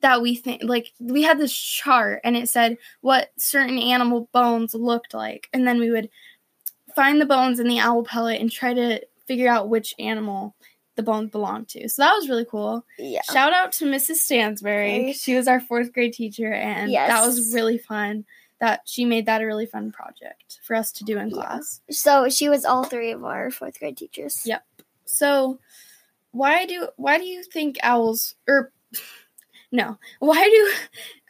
that 0.00 0.22
we 0.22 0.34
think 0.34 0.62
like 0.64 0.92
we 0.98 1.22
had 1.22 1.38
this 1.38 1.52
chart 1.52 2.20
and 2.24 2.36
it 2.36 2.48
said 2.48 2.76
what 3.00 3.30
certain 3.36 3.78
animal 3.78 4.28
bones 4.32 4.74
looked 4.74 5.14
like 5.14 5.48
and 5.52 5.66
then 5.66 5.78
we 5.78 5.90
would 5.90 6.08
find 6.94 7.20
the 7.20 7.26
bones 7.26 7.60
in 7.60 7.68
the 7.68 7.78
owl 7.78 8.02
pellet 8.02 8.40
and 8.40 8.50
try 8.50 8.74
to 8.74 9.00
figure 9.26 9.48
out 9.48 9.68
which 9.68 9.94
animal 9.98 10.54
the 10.96 11.02
bones 11.02 11.30
belonged 11.30 11.68
to 11.68 11.88
so 11.88 12.02
that 12.02 12.14
was 12.14 12.28
really 12.28 12.44
cool 12.44 12.84
Yeah. 12.98 13.22
shout 13.22 13.52
out 13.52 13.72
to 13.72 13.84
mrs 13.86 14.16
stansbury 14.16 15.12
she 15.12 15.34
was 15.34 15.48
our 15.48 15.60
fourth 15.60 15.92
grade 15.92 16.12
teacher 16.12 16.52
and 16.52 16.92
that 16.92 17.24
was 17.24 17.54
really 17.54 17.78
fun 17.78 18.24
that 18.60 18.82
she 18.84 19.04
made 19.06 19.24
that 19.26 19.40
a 19.40 19.46
really 19.46 19.64
fun 19.66 19.90
project 19.92 20.60
for 20.62 20.76
us 20.76 20.92
to 20.92 21.04
do 21.04 21.18
in 21.18 21.28
Yeah. 21.30 21.34
class 21.36 21.80
So 21.90 22.28
she 22.28 22.48
was 22.50 22.64
all 22.66 22.84
three 22.84 23.12
of 23.12 23.24
our 23.24 23.50
fourth 23.50 23.78
grade 23.78 23.96
teachers. 23.96 24.42
Yep. 24.44 24.62
so 25.06 25.58
why 26.32 26.66
do 26.66 26.88
why 26.96 27.18
do 27.18 27.24
you 27.24 27.42
think 27.42 27.78
owls 27.82 28.34
or 28.46 28.70
no 29.72 29.96
why 30.18 30.44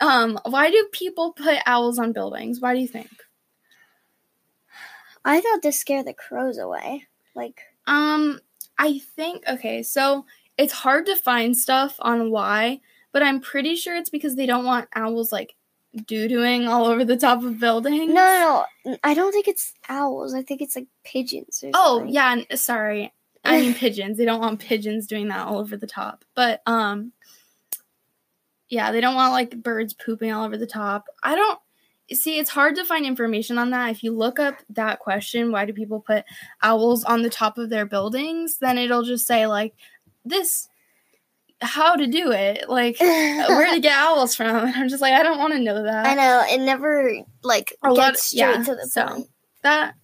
do 0.01 0.07
um 0.07 0.39
why 0.47 0.71
do 0.71 0.89
people 0.93 1.33
put 1.33 1.59
owls 1.67 1.99
on 1.99 2.13
buildings 2.13 2.61
why 2.61 2.75
do 2.75 2.81
you 2.81 2.89
think 2.89 3.11
I 5.25 5.41
thought 5.41 5.63
to 5.63 5.73
scare 5.73 6.03
the 6.03 6.15
crows 6.15 6.57
away. 6.59 7.07
Like 7.35 7.61
Um, 7.87 8.41
I 8.81 8.99
think 9.15 9.45
okay, 9.47 9.83
so 9.83 10.25
it's 10.59 10.73
hard 10.73 11.07
to 11.07 11.15
find 11.17 11.57
stuff 11.57 11.97
on 12.01 12.31
why, 12.31 12.81
but 13.13 13.23
I'm 13.23 13.41
pretty 13.41 13.77
sure 13.77 13.95
it's 13.95 14.11
because 14.11 14.35
they 14.37 14.47
don't 14.47 14.65
want 14.65 14.89
owls 14.95 15.31
like 15.33 15.55
doo 16.07 16.29
dooing 16.29 16.69
all 16.69 16.87
over 16.87 17.05
the 17.05 17.17
top 17.17 17.43
of 17.45 17.59
buildings. 17.61 18.09
no, 18.13 18.15
no, 18.15 18.65
no, 18.93 18.97
I 19.05 19.13
don't 19.15 19.33
think 19.33 19.49
it's 19.49 19.75
owls. 19.89 20.35
I 20.35 20.43
think 20.43 20.61
it's 20.63 20.77
like 20.77 20.87
pigeons. 21.05 21.63
Or 21.63 21.71
Oh 21.75 21.99
something. 21.99 22.15
yeah, 22.15 22.37
sorry. 22.57 23.13
I 23.45 23.61
mean 23.61 23.75
pigeons. 23.85 24.17
They 24.19 24.25
don't 24.25 24.41
want 24.41 24.61
pigeons 24.61 25.07
doing 25.07 25.29
that 25.29 25.47
all 25.47 25.59
over 25.59 25.77
the 25.77 25.87
top. 25.87 26.25
But 26.35 26.63
um 26.67 27.13
yeah, 28.69 28.93
they 28.93 29.01
don't 29.01 29.17
want 29.17 29.33
like 29.33 29.63
birds 29.63 29.93
pooping 29.95 30.33
all 30.33 30.45
over 30.45 30.57
the 30.57 30.67
top. 30.67 31.07
I 31.23 31.35
don't 31.35 31.59
see 32.13 32.39
it's 32.39 32.51
hard 32.51 32.75
to 32.77 32.85
find 32.85 33.05
information 33.07 33.59
on 33.59 33.71
that. 33.71 33.91
If 33.91 34.03
you 34.03 34.13
look 34.13 34.39
up 34.39 34.57
that 34.71 34.99
question, 34.99 35.53
why 35.53 35.65
do 35.65 35.73
people 35.73 36.01
put 36.01 36.25
owls 36.63 37.05
on 37.05 37.23
the 37.23 37.31
top 37.31 37.59
of 37.59 37.71
their 37.71 37.87
buildings, 37.87 38.59
then 38.59 38.79
it'll 38.79 39.03
just 39.03 39.27
say 39.27 39.47
like 39.47 39.75
this 40.25 40.69
how 41.63 41.95
to 41.95 42.07
do 42.07 42.33
it, 42.33 42.69
like 42.71 42.99
where 43.01 43.75
to 43.75 43.81
get 43.81 43.99
owls 43.99 44.35
from. 44.35 44.57
And 44.67 44.75
I'm 44.75 44.89
just 44.89 45.03
like 45.03 45.13
I 45.15 45.23
don't 45.23 45.39
want 45.39 45.53
to 45.53 45.59
know 45.61 45.83
that. 45.83 46.07
I 46.07 46.15
know 46.15 46.43
it 46.49 46.61
never 46.65 47.13
like 47.43 47.77
A 47.83 47.89
lot- 47.93 47.97
gets 48.13 48.27
straight 48.27 48.39
yeah, 48.41 48.63
to 48.65 48.75
the 48.77 48.87
so- 48.87 49.07
point. 49.07 49.29
that 49.63 49.95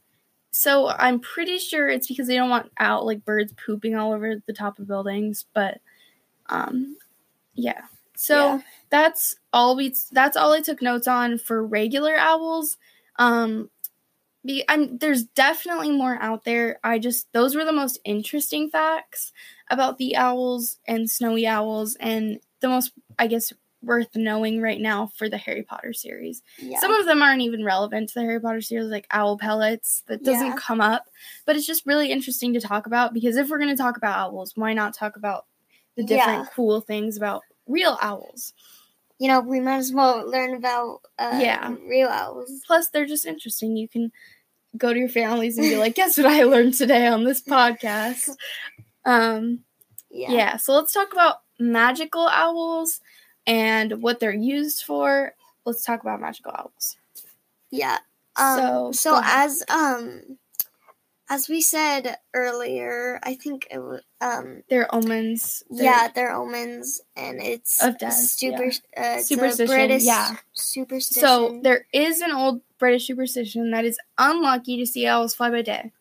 so 0.52 0.88
i'm 0.88 1.20
pretty 1.20 1.58
sure 1.58 1.86
it's 1.86 2.06
because 2.06 2.26
they 2.26 2.34
don't 2.34 2.48
want 2.48 2.72
out 2.78 3.04
like 3.04 3.22
birds 3.26 3.52
pooping 3.66 3.94
all 3.94 4.14
over 4.14 4.36
the 4.46 4.52
top 4.54 4.78
of 4.78 4.86
buildings 4.88 5.44
but 5.52 5.82
um 6.48 6.96
yeah 7.54 7.82
so 8.16 8.54
Yeah. 8.54 8.60
That's 8.90 9.34
all 9.52 9.76
we 9.76 9.94
that's 10.12 10.36
all 10.36 10.52
i 10.52 10.60
took 10.60 10.80
notes 10.82 11.08
on 11.08 11.38
for 11.38 11.64
regular 11.66 12.16
owls 12.16 12.76
um 13.18 13.70
be, 14.44 14.64
I'm, 14.68 14.98
there's 14.98 15.24
definitely 15.24 15.90
more 15.90 16.16
out 16.20 16.44
there 16.44 16.78
i 16.84 16.98
just 16.98 17.26
those 17.32 17.56
were 17.56 17.64
the 17.64 17.72
most 17.72 17.98
interesting 18.04 18.70
facts 18.70 19.32
about 19.70 19.98
the 19.98 20.16
owls 20.16 20.78
and 20.86 21.10
snowy 21.10 21.46
owls 21.46 21.96
and 21.98 22.38
the 22.60 22.68
most 22.68 22.92
i 23.18 23.26
guess 23.26 23.52
worth 23.82 24.14
knowing 24.16 24.60
right 24.60 24.80
now 24.80 25.06
for 25.16 25.28
the 25.28 25.36
harry 25.36 25.62
potter 25.62 25.92
series 25.92 26.42
Yeah. 26.58 26.78
some 26.80 26.92
of 26.92 27.06
them 27.06 27.22
aren't 27.22 27.42
even 27.42 27.64
relevant 27.64 28.08
to 28.10 28.14
the 28.14 28.22
Harry 28.22 28.40
Potter 28.40 28.60
series, 28.60 28.86
like 28.88 29.06
owl 29.10 29.36
pellets. 29.38 30.02
That 30.08 30.24
doesn't 30.24 30.46
Yeah. 30.46 30.56
come 30.58 30.80
up, 30.80 31.04
but 31.44 31.54
it's 31.56 31.66
just 31.66 31.86
really 31.86 32.10
interesting 32.10 32.52
to 32.54 32.60
talk 32.60 32.86
about 32.86 33.12
because 33.14 33.36
if 33.36 33.48
we're 33.48 33.58
going 33.58 33.70
to 33.70 33.80
talk 33.80 33.96
about 33.96 34.18
owls, 34.18 34.52
why 34.56 34.72
not 34.72 34.94
talk 34.94 35.16
about 35.16 35.46
the 35.96 36.02
different 36.02 36.40
Yeah. 36.44 36.48
cool 36.54 36.80
things 36.80 37.16
about 37.16 37.42
real 37.68 37.96
owls? 38.02 38.54
You 39.18 39.28
know, 39.28 39.40
we 39.40 39.60
might 39.60 39.76
as 39.78 39.92
well 39.92 40.28
learn 40.28 40.54
about 40.54 41.00
uh, 41.18 41.38
Yeah. 41.40 41.74
real 41.88 42.08
owls. 42.08 42.62
Plus, 42.66 42.88
they're 42.88 43.06
just 43.06 43.26
interesting. 43.26 43.76
You 43.76 43.88
can 43.88 44.12
go 44.76 44.92
to 44.92 44.98
your 44.98 45.08
families 45.08 45.56
and 45.58 45.68
be 45.68 45.76
like, 45.76 45.94
"Guess 45.94 46.18
what 46.18 46.26
I 46.26 46.42
learned 46.42 46.74
today 46.74 47.06
on 47.06 47.24
this 47.24 47.40
podcast?" 47.48 48.28
Um, 49.04 49.60
Yeah. 50.10 50.32
yeah. 50.32 50.56
So 50.56 50.74
let's 50.74 50.92
talk 50.92 51.12
about 51.12 51.36
magical 51.58 52.26
owls 52.28 53.00
and 53.46 54.02
what 54.02 54.20
they're 54.20 54.34
used 54.34 54.82
for. 54.84 55.34
Let's 55.64 55.82
talk 55.84 56.02
about 56.02 56.20
magical 56.20 56.52
owls. 56.54 56.96
Yeah. 57.70 57.98
Um, 58.36 58.58
So, 58.58 58.92
so 58.92 59.20
as 59.24 59.62
um 59.70 60.38
As 61.28 61.48
we 61.48 61.60
said 61.60 62.18
earlier, 62.34 63.18
I 63.22 63.34
think 63.34 63.66
it 63.70 63.78
was 63.78 64.02
um 64.20 64.62
They're 64.70 64.92
omens. 64.94 65.62
They're- 65.70 65.84
yeah, 65.84 66.08
they're 66.14 66.34
omens, 66.34 67.00
and 67.16 67.40
it's 67.42 67.82
Of 67.82 67.98
death, 67.98 68.14
Super, 68.14 68.70
uh, 68.96 69.18
Superstition, 69.18 69.66
British 69.66 70.04
yeah. 70.04 70.36
superstition. 70.52 71.20
So 71.20 71.60
there 71.62 71.86
is 71.92 72.20
an 72.20 72.30
old 72.32 72.60
British 72.78 73.06
superstition 73.08 73.70
that 73.72 73.84
is 73.84 73.98
unlucky 74.18 74.76
to 74.78 74.86
see 74.86 75.06
owls 75.06 75.34
fly 75.34 75.50
by 75.50 75.62
day. 75.62 75.92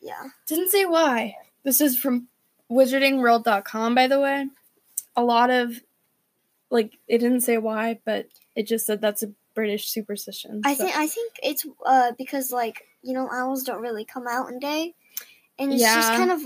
yeah, 0.00 0.28
Didn't 0.46 0.70
say 0.70 0.86
why. 0.86 1.36
This 1.64 1.80
is 1.80 1.98
from 1.98 2.28
wizardingworld.com, 2.70 3.94
by 3.94 4.06
the 4.06 4.20
way. 4.20 4.46
A 5.16 5.22
lot 5.24 5.50
of, 5.50 5.80
like, 6.70 6.96
it 7.08 7.18
didn't 7.18 7.40
say 7.40 7.58
why, 7.58 7.98
but 8.04 8.26
it 8.54 8.66
just 8.66 8.86
said 8.86 9.00
that's 9.00 9.22
a 9.22 9.32
British 9.56 9.88
superstition. 9.88 10.60
I 10.64 10.74
So- 10.74 10.84
think 10.84 10.96
I 10.96 11.06
think 11.08 11.32
it's 11.42 11.66
uh 11.84 12.12
because 12.16 12.52
like 12.52 12.84
you 13.02 13.12
know 13.14 13.28
owls 13.32 13.64
don't 13.64 13.82
really 13.82 14.04
come 14.04 14.28
out 14.28 14.50
in 14.50 14.60
day, 14.60 14.94
and 15.58 15.72
it's 15.72 15.82
just 15.82 16.08
kind 16.10 16.30
of 16.30 16.42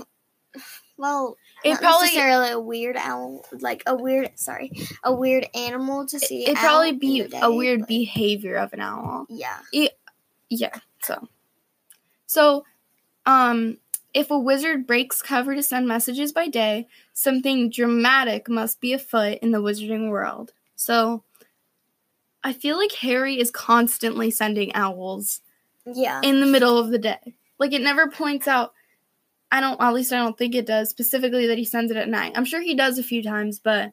well. 0.97 1.37
It 1.63 1.73
not 1.73 1.81
probably- 1.81 2.07
necessarily 2.07 2.49
a 2.49 2.59
weird 2.59 2.97
owl, 2.97 3.45
like 3.59 3.83
a 3.85 3.93
weird 3.95 4.31
sorry, 4.39 4.71
a 5.03 5.13
weird 5.13 5.47
animal 5.53 6.07
to 6.07 6.17
see. 6.19 6.43
it'd 6.45 6.55
probably 6.57 6.93
be 6.93 7.21
the 7.21 7.45
a 7.45 7.53
weird 7.53 7.81
but- 7.81 7.87
behavior 7.89 8.55
of 8.55 8.73
an 8.73 8.79
owl. 8.79 9.27
Yeah, 9.29 9.59
Yeah, 10.49 10.79
so. 11.03 11.27
So, 12.25 12.65
um, 13.25 13.77
if 14.13 14.31
a 14.31 14.39
wizard 14.39 14.87
breaks 14.87 15.21
cover 15.21 15.53
to 15.55 15.61
send 15.63 15.87
messages 15.87 16.31
by 16.33 16.47
day, 16.47 16.87
something 17.13 17.69
dramatic 17.69 18.49
must 18.49 18.81
be 18.81 18.93
afoot 18.93 19.37
in 19.41 19.51
the 19.51 19.61
wizarding 19.61 20.09
world. 20.09 20.53
So, 20.75 21.23
I 22.43 22.53
feel 22.53 22.77
like 22.77 22.93
Harry 22.93 23.39
is 23.39 23.51
constantly 23.51 24.31
sending 24.31 24.73
owls 24.73 25.41
yeah, 25.85 26.21
in 26.23 26.39
the 26.39 26.45
middle 26.45 26.77
of 26.77 26.89
the 26.89 26.97
day. 26.97 27.35
Like 27.59 27.73
it 27.73 27.81
never 27.81 28.09
points 28.09 28.47
out. 28.47 28.73
I 29.51 29.59
don't. 29.61 29.79
At 29.81 29.93
least 29.93 30.13
I 30.13 30.17
don't 30.17 30.37
think 30.37 30.55
it 30.55 30.65
does 30.65 30.89
specifically 30.89 31.47
that 31.47 31.57
he 31.57 31.65
sends 31.65 31.91
it 31.91 31.97
at 31.97 32.09
night. 32.09 32.33
I'm 32.35 32.45
sure 32.45 32.61
he 32.61 32.75
does 32.75 32.97
a 32.97 33.03
few 33.03 33.21
times, 33.21 33.59
but 33.59 33.91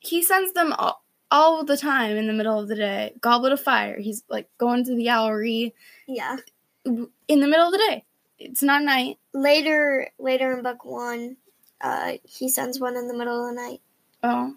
he 0.00 0.22
sends 0.22 0.52
them 0.52 0.72
all, 0.74 1.02
all 1.30 1.64
the 1.64 1.76
time 1.76 2.16
in 2.16 2.26
the 2.26 2.32
middle 2.32 2.58
of 2.60 2.68
the 2.68 2.76
day. 2.76 3.14
Goblet 3.20 3.52
of 3.52 3.60
Fire. 3.60 3.98
He's 3.98 4.22
like 4.28 4.48
going 4.58 4.84
to 4.84 4.94
the 4.94 5.06
owlery 5.06 5.72
yeah. 6.06 6.36
in 6.84 7.40
the 7.40 7.48
middle 7.48 7.66
of 7.66 7.72
the 7.72 7.78
day. 7.78 8.04
It's 8.38 8.62
not 8.62 8.82
night. 8.82 9.18
Later, 9.32 10.10
later 10.18 10.52
in 10.52 10.62
book 10.62 10.84
one, 10.84 11.36
uh, 11.80 12.14
he 12.24 12.48
sends 12.48 12.78
one 12.78 12.96
in 12.96 13.08
the 13.08 13.14
middle 13.14 13.48
of 13.48 13.54
the 13.54 13.60
night. 13.60 13.80
Oh, 14.22 14.54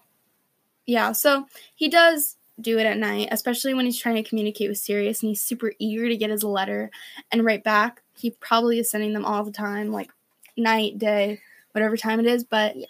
yeah. 0.85 1.11
So 1.11 1.45
he 1.75 1.89
does 1.89 2.36
do 2.59 2.79
it 2.79 2.85
at 2.85 2.97
night, 2.97 3.29
especially 3.31 3.73
when 3.73 3.85
he's 3.85 3.99
trying 3.99 4.15
to 4.15 4.27
communicate 4.27 4.69
with 4.69 4.77
Sirius 4.79 5.21
and 5.21 5.29
he's 5.29 5.41
super 5.41 5.73
eager 5.79 6.07
to 6.07 6.17
get 6.17 6.29
his 6.31 6.43
letter 6.43 6.89
and 7.31 7.45
write 7.45 7.63
back. 7.63 8.01
He 8.17 8.31
probably 8.31 8.79
is 8.79 8.89
sending 8.89 9.13
them 9.13 9.25
all 9.25 9.43
the 9.43 9.51
time, 9.51 9.91
like 9.91 10.09
night, 10.57 10.97
day, 10.97 11.39
whatever 11.73 11.95
time 11.97 12.19
it 12.19 12.25
is. 12.25 12.43
But 12.43 12.75
Yeah, 12.75 12.85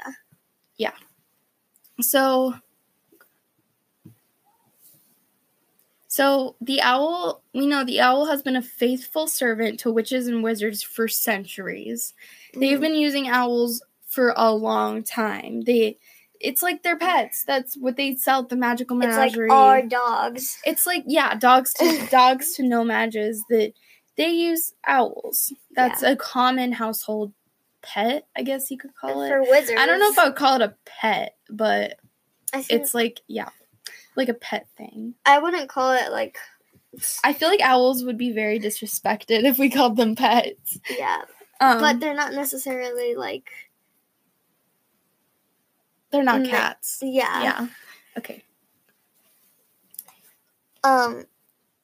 Yeah. 0.77 0.93
so, 1.99 2.55
so 6.07 6.55
the 6.61 6.81
owl, 6.81 7.41
we 7.53 7.67
know 7.67 7.83
the 7.83 7.99
owl 7.99 8.25
has 8.25 8.41
been 8.41 8.55
a 8.55 8.61
faithful 8.61 9.27
servant 9.27 9.79
to 9.81 9.91
witches 9.91 10.27
and 10.27 10.41
wizards 10.41 10.81
for 10.81 11.07
centuries. 11.07 12.13
They've 12.53 12.77
Mhm. 12.77 12.81
been 12.81 12.95
using 12.95 13.27
owls 13.27 13.83
for 14.07 14.33
a 14.37 14.53
long 14.53 15.03
time. 15.03 15.61
They, 15.61 15.97
it's 16.39 16.61
like 16.61 16.83
their 16.83 16.97
pets. 16.97 17.43
That's 17.45 17.75
what 17.77 17.95
they 17.97 18.15
sell 18.15 18.41
at 18.41 18.49
the 18.49 18.55
magical 18.55 18.97
It's 19.01 19.07
like 19.17 19.31
menagerie. 19.31 19.49
our 19.49 19.81
dogs. 19.81 20.57
It's 20.65 20.85
like 20.85 21.03
yeah, 21.07 21.35
dogs 21.35 21.73
to 21.75 22.07
dogs 22.11 22.53
to 22.55 22.63
no 22.63 22.83
mages 22.83 23.43
that 23.49 23.73
they 24.17 24.29
use 24.29 24.73
owls. 24.85 25.53
That's 25.75 26.01
a 26.03 26.15
common 26.15 26.71
household 26.71 27.33
pet, 27.83 28.27
I 28.35 28.41
guess 28.41 28.69
you 28.71 28.77
could 28.77 28.95
call 28.95 29.21
it. 29.21 29.29
for 29.29 29.41
wizards. 29.41 29.79
I 29.79 29.85
don't 29.85 29.99
know 29.99 30.09
if 30.09 30.17
I 30.19 30.25
would 30.25 30.35
call 30.35 30.55
it 30.55 30.61
a 30.61 30.75
pet, 30.85 31.35
but 31.49 31.97
it's 32.53 32.93
like 32.93 33.21
yeah, 33.27 33.49
like 34.15 34.29
a 34.29 34.33
pet 34.33 34.67
thing. 34.77 35.13
I 35.25 35.39
wouldn't 35.39 35.69
call 35.69 35.93
it 35.93 36.11
like 36.11 36.37
I 37.23 37.33
feel 37.33 37.49
like 37.49 37.61
owls 37.61 38.03
would 38.03 38.17
be 38.17 38.31
very 38.31 38.59
disrespected 38.59 39.43
if 39.43 39.59
we 39.59 39.69
called 39.69 39.97
them 39.97 40.15
pets. 40.15 40.79
yeah, 40.97 41.21
Um, 41.61 41.79
but 41.79 41.99
they're 41.99 42.15
not 42.15 42.33
necessarily 42.33 43.13
like 43.15 43.49
they're 46.11 46.23
not 46.23 46.45
cats. 46.45 46.99
yeah. 47.01 47.43
Yeah. 47.43 47.67
Okay. 48.17 48.43
Um. 50.83 51.25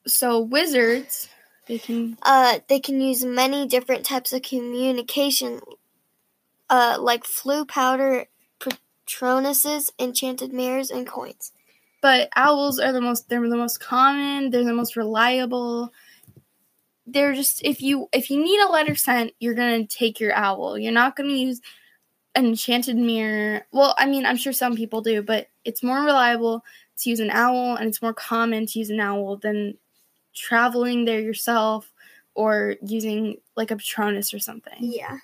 So 0.07 0.39
wizards, 0.39 1.29
they 1.67 1.77
can 1.79 2.17
Uh. 2.21 2.59
They 2.67 2.79
can 2.79 3.01
use 3.01 3.23
many 3.25 3.67
different 3.67 4.05
types 4.05 4.33
of 4.33 4.41
communication, 4.41 5.62
uh, 6.69 6.97
like 6.99 7.23
Floo 7.23 7.67
powder, 7.67 8.25
patronuses, 8.59 9.91
enchanted 9.99 10.53
mirrors, 10.53 10.89
and 10.91 11.05
coins. 11.07 11.51
but 12.01 12.29
owls 12.36 12.79
are 12.79 12.91
the 12.91 13.01
most 13.01 13.29
they're 13.29 13.47
the 13.49 13.55
most 13.57 13.79
common 13.79 14.49
they're 14.49 14.63
the 14.65 14.73
most 14.73 14.95
reliable 14.97 15.91
they're 17.07 17.33
just 17.33 17.62
if 17.63 17.81
you 17.81 18.07
if 18.13 18.29
you 18.29 18.41
need 18.43 18.59
a 18.62 18.71
letter 18.71 18.95
sent 18.95 19.31
you're 19.39 19.53
gonna 19.53 19.86
take 19.88 20.19
your 20.19 20.33
owl 20.33 20.77
you're 20.77 20.91
not 20.91 21.15
gonna 21.15 21.29
use 21.31 21.62
enchanted 22.36 22.96
mirror 22.96 23.65
well 23.72 23.93
i 24.00 24.06
mean 24.06 24.26
i'm 24.26 24.38
sure 24.38 24.54
some 24.54 24.76
people 24.76 25.02
do 25.02 25.22
but 25.22 25.48
it's 25.65 25.84
more 25.84 26.00
reliable 26.02 26.63
to 26.98 27.10
use 27.10 27.19
an 27.19 27.30
owl 27.30 27.76
and 27.76 27.88
it's 27.88 28.02
more 28.02 28.13
common 28.13 28.65
to 28.65 28.80
use 28.80 28.89
an 28.89 29.00
owl 29.00 29.38
than 29.38 29.78
traveling 30.34 31.06
there 31.06 31.19
yourself 31.19 31.91
or 32.34 32.76
using 32.84 33.38
like 33.56 33.69
a 33.69 33.76
patronus 33.78 34.34
or 34.34 34.39
something 34.39 34.74
Yeah. 34.80 35.17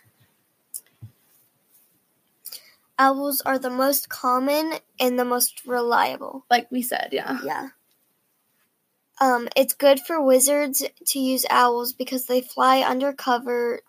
Owls 3.00 3.41
are 3.41 3.58
the 3.58 3.69
most 3.69 4.10
common 4.10 4.74
and 5.00 5.17
the 5.17 5.24
most 5.26 5.65
reliable. 5.65 6.45
like 6.52 6.69
we 6.72 6.82
said 6.82 7.10
yeah 7.12 7.39
Yeah. 7.43 7.69
Um, 9.22 9.50
it's 9.58 9.74
good 9.74 10.00
for 10.00 10.22
wizards 10.22 10.82
to 11.08 11.19
use 11.19 11.45
owls 11.50 11.91
because 11.91 12.26
they 12.26 12.39
fly 12.39 12.84
under 12.88 13.12
cover. 13.12 13.82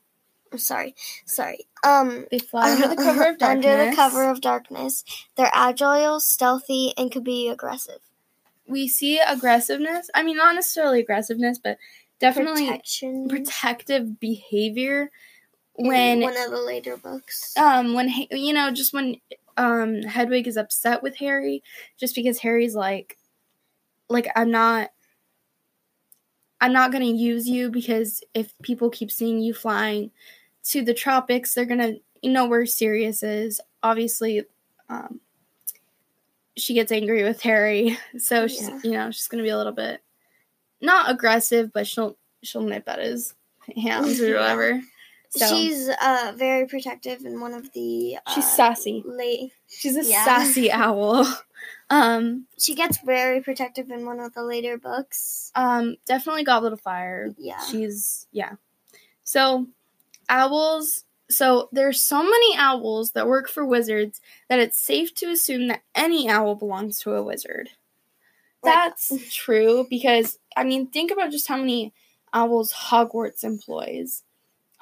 Sorry, 0.56 0.94
sorry. 1.26 1.66
Um, 1.84 2.26
they 2.30 2.38
fly 2.38 2.72
under 2.72 2.88
the 2.88 2.96
cover 2.96 3.28
of 3.28 3.38
darkness 3.38 3.66
under 3.74 3.90
the 3.90 3.96
cover 3.96 4.28
of 4.30 4.40
darkness. 4.40 5.04
They're 5.36 5.50
agile, 5.52 6.20
stealthy, 6.20 6.92
and 6.96 7.10
can 7.10 7.22
be 7.22 7.48
aggressive. 7.48 8.00
we 8.66 8.88
see 8.88 9.18
aggressiveness. 9.20 10.10
I 10.14 10.22
mean, 10.22 10.36
not 10.36 10.54
necessarily 10.54 11.00
aggressiveness, 11.00 11.58
but 11.58 11.78
definitely 12.18 12.66
Protection. 12.66 13.28
protective 13.28 14.20
behavior 14.20 15.10
in 15.78 15.86
when 15.86 16.20
one 16.20 16.36
of 16.36 16.50
the 16.50 16.60
later 16.60 16.96
books. 16.96 17.56
um 17.56 17.94
when 17.94 18.10
you 18.30 18.52
know 18.52 18.70
just 18.70 18.92
when 18.92 19.16
um 19.56 20.02
Hedwig 20.02 20.46
is 20.46 20.56
upset 20.58 21.02
with 21.02 21.16
Harry 21.16 21.62
just 21.98 22.14
because 22.14 22.40
Harry's 22.40 22.74
like 22.74 23.16
like 24.10 24.28
I'm 24.36 24.50
not 24.50 24.90
I'm 26.60 26.72
not 26.74 26.92
going 26.92 27.04
to 27.04 27.10
use 27.10 27.48
you 27.48 27.70
because 27.70 28.22
if 28.34 28.52
people 28.62 28.90
keep 28.90 29.10
seeing 29.10 29.40
you 29.40 29.54
flying 29.54 30.10
to 30.64 30.82
the 30.82 30.94
tropics 30.94 31.54
they're 31.54 31.64
to 31.80 32.00
you 32.22 32.30
know 32.30 32.46
where 32.46 32.66
Sirius 32.66 33.22
is 33.22 33.60
obviously 33.82 34.44
um 34.88 35.20
she 36.56 36.74
gets 36.74 36.92
angry 36.92 37.22
with 37.22 37.40
Harry 37.42 37.96
so 38.18 38.46
she's 38.46 38.68
Yeah. 38.68 38.80
you 38.84 38.90
know 38.92 39.10
she's 39.10 39.28
to 39.38 39.46
be 39.46 39.50
a 39.50 39.56
little 39.56 39.72
bit 39.72 40.02
not 40.80 41.10
aggressive 41.10 41.72
but 41.72 41.86
she'll 41.86 42.16
she'll 42.42 42.62
nip 42.62 42.88
at 42.88 42.98
his 42.98 43.34
hands 43.76 44.20
or 44.20 44.34
whatever 44.34 44.80
so 45.32 45.46
She's 45.46 45.88
uh 45.88 46.32
very 46.36 46.66
protective 46.66 47.24
and 47.24 47.40
one 47.40 47.54
of 47.54 47.72
the. 47.72 48.16
Uh, 48.26 48.34
she's 48.34 48.50
sassy 48.50 49.04
late. 49.06 49.52
She's 49.68 49.96
a 49.96 50.02
Yeah. 50.02 50.24
sassy 50.24 50.72
owl. 50.72 51.24
Um, 51.88 52.46
She 52.58 52.74
gets 52.74 52.98
very 52.98 53.40
protective 53.40 53.92
in 53.92 54.04
one 54.06 54.18
of 54.18 54.34
the 54.34 54.42
later 54.42 54.76
books. 54.76 55.52
um, 55.54 55.94
definitely 56.04 56.42
Goblet 56.42 56.72
of 56.72 56.80
Fire. 56.80 57.32
Yeah. 57.38 57.60
She's 57.62 58.26
yeah. 58.32 58.54
So 59.22 59.68
owls. 60.30 61.04
So 61.28 61.68
there's 61.72 62.00
so 62.02 62.22
many 62.22 62.56
owls 62.56 63.12
that 63.12 63.28
work 63.28 63.48
for 63.48 63.64
wizards 63.64 64.20
that 64.48 64.58
it's 64.58 64.80
safe 64.80 65.14
to 65.16 65.30
assume 65.30 65.68
that 65.68 65.82
any 65.94 66.28
owl 66.28 66.54
belongs 66.54 66.98
to 67.00 67.12
a 67.14 67.22
wizard. 67.22 67.70
Like- 68.62 68.74
That's 68.74 69.34
true 69.34 69.86
because 69.88 70.38
I 70.56 70.64
mean, 70.64 70.86
think 70.88 71.10
about 71.10 71.30
just 71.30 71.46
how 71.48 71.56
many 71.56 71.92
owls 72.32 72.72
Hogwarts 72.72 73.44
employs. 73.44 74.22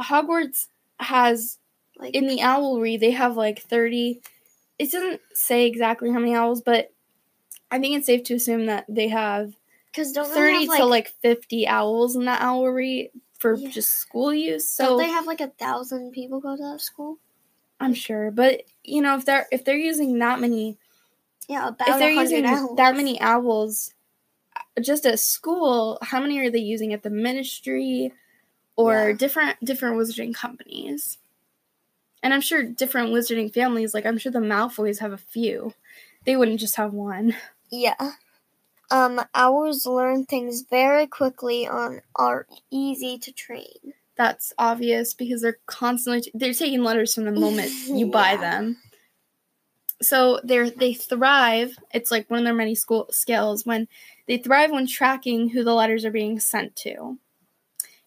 Hogwarts 0.00 0.68
has 1.00 1.58
Like 1.96 2.14
in 2.14 2.26
the 2.26 2.38
owlery 2.38 2.98
they 2.98 3.10
have 3.12 3.36
like 3.36 3.60
30 3.62 4.20
it 4.78 4.90
doesn't 4.92 5.20
say 5.34 5.66
exactly 5.66 6.10
how 6.12 6.18
many 6.18 6.34
owls 6.34 6.60
but 6.60 6.92
i 7.70 7.78
think 7.78 7.96
it's 7.96 8.06
safe 8.06 8.22
to 8.24 8.34
assume 8.34 8.66
that 8.66 8.84
they 8.88 9.08
have 9.08 9.54
because 9.92 10.12
30 10.12 10.52
have, 10.60 10.68
like, 10.68 10.78
to 10.78 10.84
like 10.84 11.08
50 11.22 11.66
owls 11.68 12.16
in 12.16 12.24
that 12.26 12.40
owlery 12.42 13.10
for 13.38 13.54
Yeah. 13.54 13.70
just 13.70 13.90
school 13.90 14.32
use 14.34 14.68
So 14.68 14.84
don't 14.84 14.98
they 14.98 15.08
have 15.08 15.26
like 15.26 15.40
a 15.40 15.48
thousand 15.48 16.12
people 16.12 16.40
go 16.40 16.56
to 16.56 16.62
that 16.62 16.80
school? 16.80 17.18
i'm 17.80 17.94
sure 17.94 18.30
but 18.32 18.62
you 18.82 19.00
know 19.00 19.16
if 19.16 19.24
they're 19.24 19.46
if 19.52 19.64
they're 19.64 19.76
using 19.76 20.18
that 20.18 20.40
many 20.40 20.76
Yeah, 21.48 21.68
about 21.68 21.88
if 21.88 21.98
they're 21.98 22.10
using 22.10 22.44
owls. 22.44 22.76
that 22.76 22.96
many 22.96 23.20
owls 23.20 23.94
uh, 24.56 24.80
just 24.80 25.06
at 25.06 25.20
school 25.20 25.98
how 26.02 26.20
many 26.20 26.38
are 26.40 26.50
they 26.50 26.58
using 26.58 26.92
at 26.92 27.02
the 27.04 27.10
ministry 27.10 28.12
or 28.76 29.10
Yeah. 29.10 29.16
different 29.16 29.64
different 29.64 29.96
wizarding 29.96 30.34
companies. 30.34 31.18
And 32.22 32.34
I'm 32.34 32.40
sure 32.40 32.62
different 32.64 33.10
wizarding 33.10 33.52
families, 33.54 33.94
like 33.94 34.04
I'm 34.06 34.18
sure 34.18 34.32
the 34.32 34.40
Malfoys 34.40 34.98
have 34.98 35.12
a 35.12 35.16
few. 35.18 35.72
They 36.24 36.36
wouldn't 36.36 36.58
just 36.60 36.74
have 36.76 36.92
one. 36.92 37.36
Yeah. 37.70 37.94
Um, 38.90 39.20
owls 39.34 39.86
learn 39.86 40.24
things 40.24 40.62
very 40.62 41.06
quickly 41.06 41.66
and 41.66 42.00
are 42.16 42.46
easy 42.70 43.18
to 43.18 43.32
train. 43.32 43.92
That's 44.16 44.52
obvious 44.58 45.14
because 45.14 45.42
they're 45.42 45.58
constantly 45.66 46.30
they're 46.34 46.54
taking 46.54 46.82
letters 46.82 47.14
from 47.14 47.24
the 47.24 47.32
moment 47.32 47.70
you 47.86 48.06
buy 48.06 48.32
Yeah. 48.32 48.40
them. 48.40 48.76
So 50.00 50.40
they're 50.44 50.70
they 50.70 50.94
thrive. 50.94 51.76
It's 51.92 52.10
like 52.10 52.30
one 52.30 52.38
of 52.40 52.44
their 52.44 52.54
many 52.54 52.74
school 52.74 53.08
skills 53.10 53.66
when 53.66 53.88
they 54.26 54.38
thrive 54.38 54.70
when 54.70 54.86
tracking 54.86 55.48
who 55.50 55.64
the 55.64 55.74
letters 55.74 56.04
are 56.04 56.10
being 56.10 56.38
sent 56.40 56.76
to. 56.76 57.18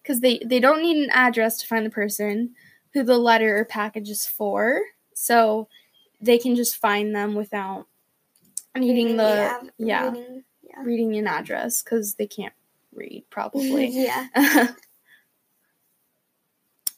Because 0.02 0.20
they 0.20 0.40
they 0.44 0.58
don't 0.58 0.82
need 0.82 1.02
an 1.04 1.10
address 1.10 1.58
to 1.58 1.66
find 1.66 1.84
the 1.86 1.90
person 1.90 2.54
who 2.92 3.02
the 3.04 3.18
letter 3.18 3.56
or 3.58 3.64
package 3.64 4.08
is 4.10 4.26
for. 4.26 4.80
So 5.14 5.68
they 6.20 6.38
can 6.38 6.56
just 6.56 6.76
find 6.76 7.14
them 7.14 7.34
without 7.34 7.86
needing 8.76 9.16
the 9.16 9.70
yeah 9.78 10.08
reading- 10.10 10.44
yeah. 10.72 10.82
reading 10.82 11.16
an 11.16 11.26
address 11.26 11.82
because 11.82 12.14
they 12.14 12.26
can't 12.26 12.54
read 12.94 13.24
probably. 13.30 13.88
yeah. 13.90 14.68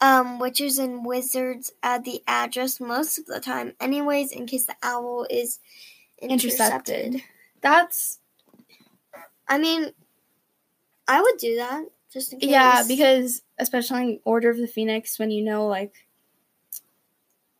Um, 0.00 0.38
witches 0.38 0.78
and 0.78 1.06
wizards 1.06 1.72
add 1.82 2.04
the 2.04 2.20
address 2.26 2.78
most 2.78 3.18
of 3.18 3.24
the 3.24 3.40
time, 3.40 3.72
anyways, 3.80 4.32
in 4.32 4.44
case 4.44 4.66
the 4.66 4.76
owl 4.82 5.26
is 5.30 5.60
intercepted. 6.20 7.14
Intercepted. 7.14 7.22
That's 7.62 8.18
I 9.48 9.58
mean, 9.58 9.92
I 11.06 11.20
would 11.20 11.37
do 11.38 11.56
that 11.56 11.84
just 12.12 12.32
in 12.32 12.40
case. 12.40 12.50
Yeah, 12.50 12.82
because 12.87 13.42
especially 13.58 14.02
in 14.02 14.20
Order 14.24 14.50
of 14.50 14.56
the 14.56 14.66
Phoenix, 14.66 15.18
when 15.18 15.30
you 15.30 15.44
know 15.44 15.66
like, 15.66 15.94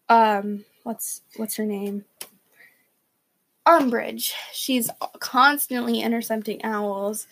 um, 0.09 0.65
what's 0.83 1.23
what's 1.37 1.57
her 1.57 1.67
name? 1.67 2.05
Umbridge. 3.67 4.33
She's 4.53 4.91
constantly 5.21 6.01
intercepting 6.01 6.65
owls, 6.65 7.27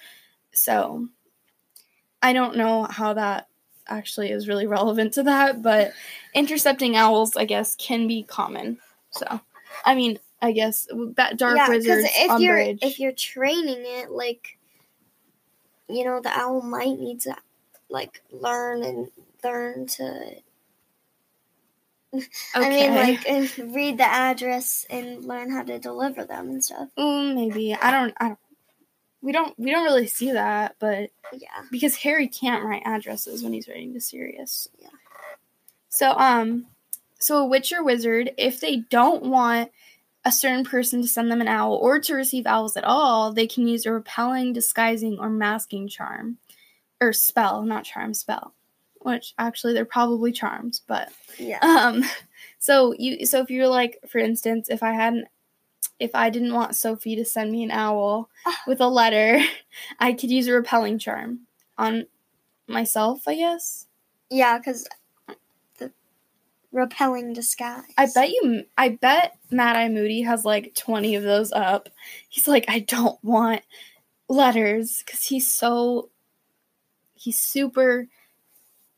so 0.52 1.08
I 2.22 2.32
don't 2.32 2.56
know 2.56 2.84
how 2.88 3.14
that 3.14 3.48
actually 3.88 4.30
is 4.30 4.48
really 4.48 4.66
relevant 4.66 5.14
to 5.14 5.24
that, 5.24 5.62
but 5.62 5.92
intercepting 6.34 6.96
owls, 6.96 7.36
I 7.36 7.44
guess, 7.44 7.76
can 7.76 8.06
be 8.06 8.22
common. 8.22 8.78
So, 9.10 9.40
I 9.84 9.94
mean, 9.94 10.18
I 10.40 10.52
guess 10.52 10.88
that 11.16 11.36
dark 11.36 11.56
yeah, 11.56 11.68
wizards, 11.68 12.08
if 12.14 12.40
you're 12.40 12.58
if 12.58 12.98
you're 12.98 13.12
training 13.12 13.78
it, 13.80 14.10
like, 14.10 14.58
you 15.88 16.04
know, 16.04 16.20
the 16.20 16.30
owl 16.30 16.62
might 16.62 16.98
need 16.98 17.20
to 17.22 17.36
like 17.90 18.22
learn 18.30 18.82
and 18.82 19.10
learn 19.44 19.86
to. 19.86 20.36
I 22.54 22.68
mean, 22.68 22.94
like, 22.94 23.26
read 23.74 23.98
the 23.98 24.04
address 24.06 24.86
and 24.90 25.24
learn 25.24 25.50
how 25.50 25.62
to 25.62 25.78
deliver 25.78 26.24
them 26.24 26.48
and 26.50 26.64
stuff. 26.64 26.88
Mm, 26.98 27.34
maybe 27.34 27.74
I 27.74 27.90
don't. 27.90 28.14
I 28.20 28.28
don't. 28.28 28.38
We 29.22 29.32
don't. 29.32 29.58
We 29.58 29.70
don't 29.70 29.84
really 29.84 30.06
see 30.08 30.32
that, 30.32 30.76
but 30.78 31.10
Yeah. 31.32 31.48
because 31.70 31.96
Harry 31.96 32.28
can't 32.28 32.64
write 32.64 32.82
addresses 32.84 33.42
when 33.42 33.52
he's 33.52 33.68
writing 33.68 33.94
to 33.94 34.00
Sirius. 34.00 34.68
Yeah. 34.78 34.88
So 35.88 36.10
um, 36.12 36.66
so 37.18 37.38
a 37.38 37.46
witch 37.46 37.72
or 37.72 37.82
wizard, 37.84 38.32
if 38.36 38.60
they 38.60 38.76
don't 38.76 39.24
want 39.24 39.70
a 40.24 40.32
certain 40.32 40.64
person 40.64 41.02
to 41.02 41.08
send 41.08 41.30
them 41.30 41.40
an 41.40 41.48
owl 41.48 41.74
or 41.74 41.98
to 41.98 42.14
receive 42.14 42.46
owls 42.46 42.76
at 42.76 42.84
all, 42.84 43.32
they 43.32 43.46
can 43.46 43.66
use 43.66 43.86
a 43.86 43.92
repelling, 43.92 44.52
disguising, 44.52 45.18
or 45.18 45.28
masking 45.28 45.88
charm, 45.88 46.38
or 47.00 47.12
spell, 47.12 47.62
not 47.62 47.84
charm, 47.84 48.14
spell. 48.14 48.54
Which 49.04 49.34
actually 49.38 49.72
they're 49.74 49.84
probably 49.84 50.32
charms, 50.32 50.82
but 50.86 51.10
Yeah. 51.38 51.58
um, 51.62 52.04
so 52.58 52.94
you 52.98 53.26
so 53.26 53.40
if 53.40 53.50
you're 53.50 53.68
like, 53.68 53.98
for 54.08 54.18
instance, 54.18 54.68
if 54.70 54.82
I 54.82 54.92
hadn't 54.92 55.26
if 55.98 56.14
I 56.14 56.30
didn't 56.30 56.54
want 56.54 56.74
Sophie 56.74 57.16
to 57.16 57.24
send 57.24 57.52
me 57.52 57.62
an 57.62 57.70
owl 57.70 58.28
with 58.66 58.80
a 58.80 58.88
letter, 58.88 59.40
I 59.98 60.12
could 60.12 60.30
use 60.30 60.48
a 60.48 60.52
repelling 60.52 60.98
charm 60.98 61.40
on 61.78 62.06
myself, 62.66 63.26
I 63.26 63.36
guess. 63.36 63.86
Yeah, 64.30 64.58
because 64.58 64.86
the 65.78 65.92
repelling 66.72 67.32
disguise. 67.32 67.82
I 67.98 68.06
bet 68.14 68.30
you 68.30 68.64
I 68.78 68.90
bet 68.90 69.36
Mad 69.50 69.76
Eye 69.76 69.88
Moody 69.88 70.22
has 70.22 70.44
like 70.44 70.74
20 70.74 71.16
of 71.16 71.22
those 71.22 71.52
up. 71.52 71.88
He's 72.28 72.48
like, 72.48 72.64
I 72.68 72.80
don't 72.80 73.22
want 73.22 73.62
letters 74.28 75.02
because 75.04 75.24
he's 75.24 75.52
so 75.52 76.08
he's 77.14 77.38
super 77.38 78.08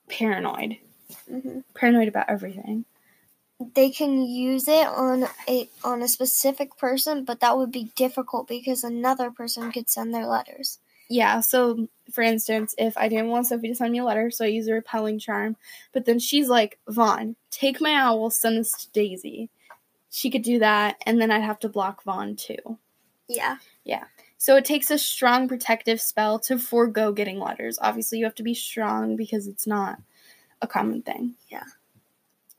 paranoid. 0.08 0.78
hmm 1.28 1.60
Paranoid 1.74 2.08
about 2.08 2.28
everything. 2.28 2.84
They 3.74 3.90
can 3.90 4.26
use 4.26 4.66
it 4.68 4.86
on 4.86 5.26
a 5.48 5.68
on 5.84 6.02
a 6.02 6.08
specific 6.08 6.76
person, 6.76 7.24
but 7.24 7.40
that 7.40 7.56
would 7.56 7.70
be 7.70 7.90
difficult 7.96 8.48
because 8.48 8.82
another 8.82 9.30
person 9.30 9.70
could 9.70 9.88
send 9.88 10.12
their 10.12 10.26
letters. 10.26 10.78
Yeah, 11.08 11.40
so 11.40 11.88
for 12.12 12.22
instance, 12.22 12.74
if 12.78 12.96
I 12.96 13.08
didn't 13.08 13.28
want 13.28 13.46
Sophie 13.46 13.68
to 13.68 13.74
send 13.74 13.92
me 13.92 13.98
a 13.98 14.04
letter, 14.04 14.30
so 14.30 14.44
I 14.44 14.48
use 14.48 14.66
a 14.68 14.72
repelling 14.72 15.18
charm, 15.18 15.56
but 15.92 16.06
then 16.06 16.18
she's 16.18 16.48
like, 16.48 16.78
Vaughn, 16.88 17.36
take 17.50 17.80
my 17.80 17.94
owl, 17.94 18.30
send 18.30 18.58
this 18.58 18.72
to 18.72 18.90
Daisy. 18.92 19.50
She 20.10 20.30
could 20.30 20.42
do 20.42 20.60
that, 20.60 20.96
and 21.06 21.20
then 21.20 21.30
I'd 21.30 21.42
have 21.42 21.58
to 21.60 21.68
block 21.68 22.02
Vaughn 22.04 22.36
too. 22.36 22.78
Yeah. 23.28 23.58
Yeah. 23.84 24.04
So 24.44 24.56
it 24.56 24.66
takes 24.66 24.90
a 24.90 24.98
strong 24.98 25.48
protective 25.48 26.02
spell 26.02 26.38
to 26.40 26.58
forego 26.58 27.12
getting 27.12 27.40
letters. 27.40 27.78
Obviously, 27.80 28.18
you 28.18 28.26
have 28.26 28.34
to 28.34 28.42
be 28.42 28.52
strong 28.52 29.16
because 29.16 29.48
it's 29.48 29.66
not 29.66 29.98
a 30.60 30.66
common 30.66 31.00
thing. 31.00 31.36
Yeah. 31.48 31.64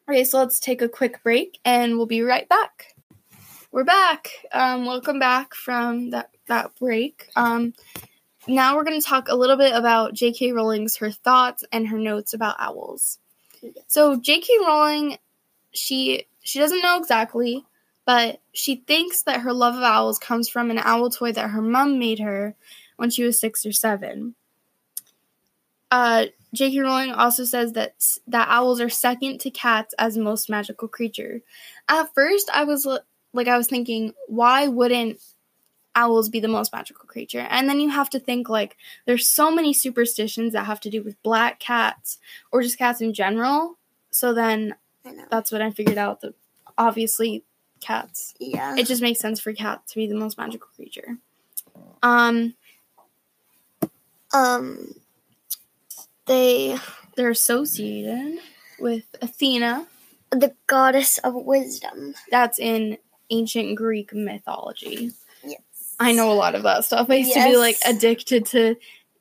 Okay, 0.10 0.24
so 0.24 0.40
let's 0.40 0.60
take 0.60 0.82
a 0.82 0.90
quick 0.90 1.22
break 1.22 1.60
and 1.64 1.98
we'll 1.98 2.08
be 2.08 2.24
right 2.24 2.50
back. 2.50 2.96
We're 3.72 3.84
back. 3.84 4.32
Um, 4.52 4.88
welcome 4.88 5.20
back 5.20 5.54
from 5.54 6.10
that, 6.10 6.32
that 6.48 6.74
break. 6.80 7.30
Um, 7.36 7.76
now 8.48 8.76
we're 8.76 8.84
going 8.84 9.00
to 9.00 9.08
talk 9.08 9.28
a 9.28 9.36
little 9.36 9.56
bit 9.56 9.76
about 9.76 10.16
J.K. 10.16 10.54
Rowling's 10.54 10.98
her 10.98 11.12
thoughts 11.12 11.64
and 11.72 11.90
her 11.90 12.00
notes 12.00 12.34
about 12.34 12.56
owls. 12.58 13.20
So 13.86 14.20
J.K. 14.20 14.52
Rowling, 14.66 15.20
she 15.72 16.26
she 16.42 16.58
doesn't 16.58 16.82
know 16.82 16.98
exactly, 16.98 17.64
but 18.06 18.40
she 18.54 18.76
thinks 18.76 19.24
that 19.24 19.42
her 19.42 19.54
love 19.54 19.76
of 19.76 19.84
owls 19.84 20.20
comes 20.20 20.48
from 20.48 20.70
an 20.70 20.80
owl 20.80 21.10
toy 21.10 21.32
that 21.32 21.50
her 21.50 21.62
mom 21.62 22.00
made 22.00 22.20
her 22.20 22.56
when 22.98 23.10
she 23.10 23.24
was 23.24 23.40
six 23.40 23.66
or 23.66 23.72
seven. 23.72 24.36
Uh, 25.92 26.26
J.K. 26.54 26.80
Rowling 26.80 27.12
also 27.12 27.44
says 27.44 27.74
that 27.74 27.96
that 28.28 28.48
owls 28.50 28.80
are 28.80 28.90
second 28.90 29.40
to 29.42 29.52
cats 29.52 29.94
as 30.00 30.18
most 30.18 30.50
magical 30.50 30.88
creature. 30.88 31.42
At 31.90 32.14
first, 32.14 32.50
I 32.54 32.64
was 32.64 32.88
like, 33.34 33.48
I 33.48 33.58
was 33.58 33.68
thinking, 33.68 34.14
why 34.28 34.68
wouldn't 34.68 35.20
owls 35.96 36.30
be 36.30 36.40
the 36.40 36.48
most 36.48 36.74
magical 36.74 37.06
creature? 37.06 37.46
And 37.50 37.68
then 37.68 37.80
you 37.80 37.90
have 37.90 38.10
to 38.12 38.20
think 38.20 38.50
like, 38.50 38.78
there's 39.06 39.28
so 39.28 39.52
many 39.52 39.74
superstitions 39.74 40.54
that 40.54 40.66
have 40.66 40.80
to 40.82 40.90
do 40.90 41.04
with 41.04 41.22
black 41.24 41.60
cats 41.60 42.20
or 42.52 42.62
just 42.62 42.78
cats 42.78 43.02
in 43.02 43.14
general. 43.14 43.78
So 44.12 44.34
then 44.34 44.76
that's 45.30 45.52
what 45.52 45.62
I 45.62 45.72
figured 45.72 45.98
out. 45.98 46.22
That 46.22 46.34
obviously 46.78 47.44
cats. 47.86 48.34
Yeah. 48.40 48.76
It 48.78 48.88
just 48.88 49.02
makes 49.02 49.20
sense 49.20 49.40
for 49.40 49.54
cat 49.54 49.86
to 49.90 49.96
be 49.96 50.08
the 50.08 50.16
most 50.16 50.38
magical 50.38 50.68
creature. 50.76 51.18
Um, 52.04 52.56
um 54.34 54.94
they 56.26 56.78
they're 57.16 57.30
associated 57.30 58.40
with 58.80 59.04
Athena. 59.22 59.88
the 60.32 60.54
goddess 60.68 61.18
of 61.20 61.34
wisdom. 61.36 62.14
That's 62.32 62.60
in 62.60 62.98
ancient 63.30 63.76
Greek 63.78 64.14
mythology. 64.14 65.12
Yes. 65.44 65.62
I 66.00 66.12
know 66.12 66.32
a 66.32 66.34
lot 66.34 66.56
of 66.56 66.64
that 66.64 66.84
stuff. 66.84 67.10
I 67.10 67.16
used 67.18 67.34
to 67.34 67.44
be 67.44 67.56
like 67.56 67.78
addicted 67.88 68.46
to 68.48 68.76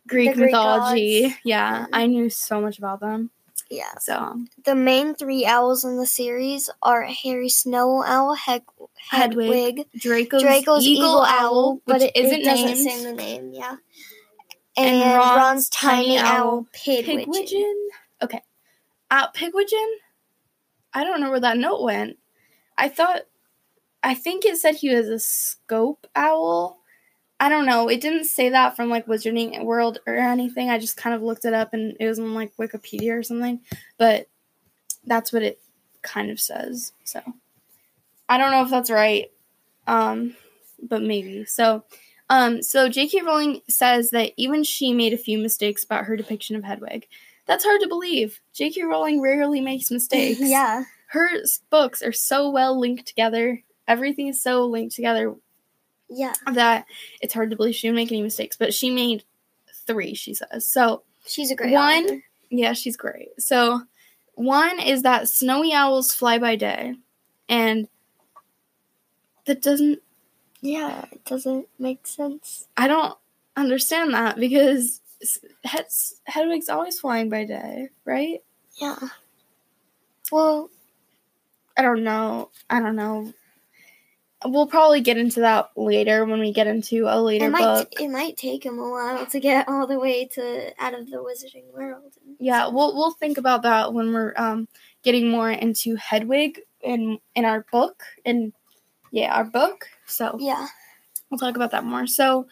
Greek 0.09 0.35
Greek 0.35 0.47
mythology. 0.53 1.23
gods. 1.29 1.35
Yeah, 1.45 1.85
Mhm. 1.85 1.89
I 1.93 2.07
knew 2.07 2.31
so 2.31 2.61
much 2.61 2.79
about 2.79 3.01
them. 3.01 3.31
Yeah. 3.77 3.95
So 4.01 4.41
The 4.65 4.75
main 4.75 5.15
three 5.15 5.45
owls 5.47 5.85
in 5.85 5.97
the 5.97 6.07
series 6.07 6.71
are 6.83 7.03
Harry 7.05 7.49
Snow 7.49 8.03
Owl, 8.05 8.35
Head- 8.35 8.63
Hedwig, 9.11 9.49
Hedwig, 9.79 9.87
Draco's, 9.99 10.43
Draco's 10.43 10.85
eagle, 10.87 11.23
owl, 11.23 11.81
but 11.87 11.95
which 12.01 12.03
it, 12.05 12.13
it 12.17 12.25
isn't 12.25 12.43
doesn't 12.45 12.67
named. 12.67 12.79
say 12.79 13.05
the 13.05 13.13
name. 13.13 13.51
Yeah. 13.53 13.77
And 14.77 14.97
And, 15.03 15.15
Ron's 15.17 15.37
Ron's, 15.37 15.69
tiny 15.69 16.19
owl, 16.19 16.27
owl, 16.27 16.67
Pigwidgeon. 16.75 17.27
Pigwidgeon? 17.27 17.75
Okay. 18.23 18.43
Uh, 19.11 19.31
Pigwidgeon? 19.33 19.89
I 20.93 21.05
don't 21.05 21.21
know 21.21 21.31
where 21.31 21.41
that 21.41 21.59
note 21.59 21.83
went. 21.83 22.19
I 22.79 22.89
thought, 22.89 23.23
I 24.03 24.15
think 24.15 24.45
it 24.45 24.57
said 24.59 24.77
he 24.77 24.95
was 24.95 25.09
a 25.09 25.19
scops 25.19 26.09
owl. 26.15 26.79
I 27.41 27.49
don't 27.49 27.67
know. 27.67 27.89
It 27.89 28.01
didn't 28.01 28.25
say 28.25 28.51
that 28.51 28.77
from 28.77 28.89
like 28.91 29.07
Wizarding 29.07 29.65
World 29.65 29.99
or 30.07 30.15
anything. 30.15 30.71
I 30.71 30.79
just 30.79 30.97
kind 30.97 31.15
of 31.15 31.23
looked 31.23 31.45
it 31.45 31.53
up 31.53 31.75
and 31.75 31.97
it 32.01 32.07
was 32.07 32.19
on 32.19 32.35
like 32.35 32.57
Wikipedia 32.57 33.19
or 33.19 33.23
something. 33.23 33.61
But 33.99 34.29
that's 35.05 35.33
what 35.33 35.43
it 35.43 35.61
kind 36.03 36.31
of 36.31 36.41
says. 36.41 36.93
So 37.05 37.21
I 38.29 38.39
don't 38.39 38.53
know 38.53 38.63
if 38.63 38.71
that's 38.71 38.91
right. 38.91 39.31
Um, 39.87 40.37
but 40.83 41.03
maybe. 41.03 41.45
So 41.45 41.85
Um, 42.31 42.63
so 42.63 42.89
J.K. 42.89 43.21
Rowling 43.23 43.61
says 43.69 44.11
that 44.11 44.33
even 44.37 44.65
she 44.65 44.93
made 44.95 45.13
a 45.13 45.19
few 45.19 45.37
mistakes 45.39 45.85
about 45.85 46.07
her 46.07 46.17
depiction 46.17 46.57
of 46.57 46.65
Hedwig. 46.65 47.07
That's 47.47 47.65
hard 47.65 47.83
to 47.83 47.89
believe. 47.89 48.41
J.K. 48.55 48.83
Rowling 48.85 49.21
rarely 49.21 49.61
makes 49.61 49.91
mistakes. 49.91 50.41
yeah. 50.43 50.85
Her 51.09 51.29
books 51.71 52.01
are 52.03 52.13
so 52.13 52.49
well 52.49 52.79
linked 52.79 53.07
together. 53.07 53.63
Everything 53.87 54.29
is 54.29 54.43
so 54.43 54.65
linked 54.65 54.97
together 54.97 55.35
Yeah. 56.09 56.33
that 56.53 56.87
it's 57.21 57.35
hard 57.35 57.51
to 57.51 57.57
believe 57.57 57.75
she 57.75 57.89
would 57.89 57.95
make 57.97 58.13
any 58.13 58.23
mistakes. 58.23 58.57
But 58.57 58.73
she 58.75 58.91
made 58.91 59.25
three, 59.87 60.15
she 60.15 60.35
says. 60.35 60.67
So 60.69 61.03
She's 61.27 61.51
a 61.51 61.55
great 61.57 61.73
One- 61.73 62.05
author. 62.05 62.25
yeah, 62.51 62.73
she's 62.75 62.97
great. 62.97 63.31
So 63.41 63.81
one 64.35 64.79
is 64.81 65.03
that 65.03 65.29
snowy 65.29 65.73
owls 65.73 66.15
fly 66.15 66.39
by 66.39 66.57
day, 66.57 66.95
and 67.49 67.89
that 69.47 69.63
doesn't. 69.63 70.01
Yeah, 70.61 71.05
it 71.13 71.25
doesn't 71.25 71.69
make 71.79 72.07
sense. 72.07 72.69
I 72.77 72.89
don't 72.89 73.17
understand 73.57 74.13
that 74.15 74.37
because 74.37 75.01
Hed- 75.65 75.87
Hedwig's 76.27 76.69
always 76.69 76.99
flying 77.01 77.29
by 77.31 77.45
day, 77.45 77.89
right? 78.05 78.43
Yeah. 78.81 78.99
Well, 80.33 80.71
I 81.77 81.83
don't 81.83 82.03
know. 82.05 82.51
I 82.69 82.81
don't 82.81 82.97
know. 82.97 83.33
We'll 84.45 84.67
probably 84.67 85.01
get 85.01 85.17
into 85.17 85.41
that 85.41 85.71
later 85.77 86.25
when 86.25 86.41
we 86.41 86.53
get 86.53 86.67
into 86.67 87.07
a 87.09 87.21
later 87.21 87.47
it 87.47 87.51
might 87.51 87.61
book. 87.61 87.93
it 87.99 88.09
might 88.09 88.37
take 88.37 88.65
him 88.65 88.79
a 88.79 88.91
while 88.91 89.25
to 89.27 89.41
get 89.41 89.69
all 89.69 89.87
the 89.87 89.99
way 89.99 90.27
to 90.27 90.73
out 90.79 90.95
of 90.95 91.11
the 91.11 91.17
wizarding 91.17 91.73
world. 91.73 92.13
Yeah, 92.39 92.69
we'll 92.69 92.95
we'll 92.95 93.13
think 93.13 93.39
about 93.39 93.63
that 93.63 93.93
when 93.95 94.13
we're 94.13 94.35
um 94.37 94.69
getting 95.03 95.31
more 95.31 95.51
into 95.51 95.97
Hedwig 95.97 96.61
in 96.83 97.19
in 97.35 97.45
our 97.45 97.65
book 97.73 98.03
and 98.25 98.53
yeah, 99.11 99.35
our 99.35 99.45
book. 99.45 99.87
So 100.07 100.37
Yeah. 100.41 100.67
we'll 101.31 101.39
talk 101.39 101.57
about 101.57 101.71
that 101.71 101.85
more. 101.85 102.07
So 102.07 102.47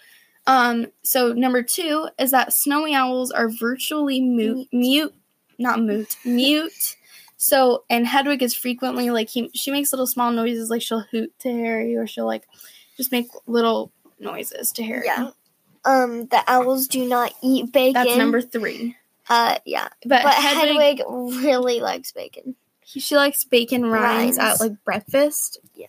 um 0.46 0.86
so 1.02 1.32
number 1.32 1.62
2 1.62 2.08
is 2.18 2.30
that 2.30 2.52
snowy 2.52 2.94
owls 2.94 3.30
are 3.30 3.48
virtually 3.48 4.20
mute 4.20 4.68
mute 4.72 5.14
not 5.58 5.80
mute 5.80 6.16
mute. 6.24 6.96
So 7.44 7.82
and 7.90 8.06
Hedwig 8.06 8.40
is 8.40 8.54
frequently 8.54 9.10
like 9.10 9.28
he 9.28 9.50
she 9.52 9.72
makes 9.72 9.92
little 9.92 10.06
small 10.06 10.30
noises 10.30 10.70
like 10.70 10.80
she'll 10.80 11.00
hoot 11.00 11.36
to 11.40 11.50
Harry 11.50 11.96
or 11.96 12.06
she'll 12.06 12.24
like 12.24 12.46
just 12.96 13.10
make 13.10 13.26
little 13.48 13.90
noises 14.20 14.70
to 14.72 14.84
Harry. 14.84 15.06
Yeah. 15.06 15.30
Um, 15.84 16.26
the 16.26 16.40
owls 16.46 16.86
do 16.86 17.04
not 17.04 17.34
eat 17.42 17.72
bacon. 17.72 17.94
That's 17.94 18.16
number 18.16 18.40
3. 18.40 18.94
Uh, 19.28 19.58
yeah. 19.64 19.88
But, 20.06 20.22
But 20.22 20.34
Hedwig, 20.34 20.98
Hedwig 20.98 21.42
really 21.44 21.80
likes 21.80 22.12
bacon. 22.12 22.54
he- 22.84 23.00
she 23.00 23.16
likes 23.16 23.42
bacon 23.42 23.86
rinds 23.86 24.38
Rinds. 24.38 24.60
at 24.60 24.60
like 24.64 24.84
breakfast. 24.84 25.58
Yeah. 25.74 25.88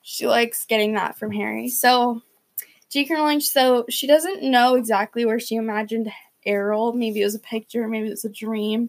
she 0.00 0.26
likes 0.26 0.64
getting 0.64 0.94
that 0.94 1.18
from 1.18 1.32
Harry. 1.32 1.68
So, 1.68 2.22
J.K. 2.88 3.12
Rowling, 3.12 3.40
so 3.40 3.84
she 3.90 4.06
doesn't 4.06 4.42
know 4.42 4.76
exactly 4.76 5.26
where 5.26 5.38
she 5.40 5.56
imagined 5.56 6.10
Errol. 6.46 6.94
Maybe 6.94 7.20
it 7.20 7.24
was 7.26 7.34
a 7.34 7.40
picture, 7.40 7.86
maybe 7.88 8.06
it 8.06 8.10
was 8.12 8.24
a 8.24 8.30
dream. 8.30 8.88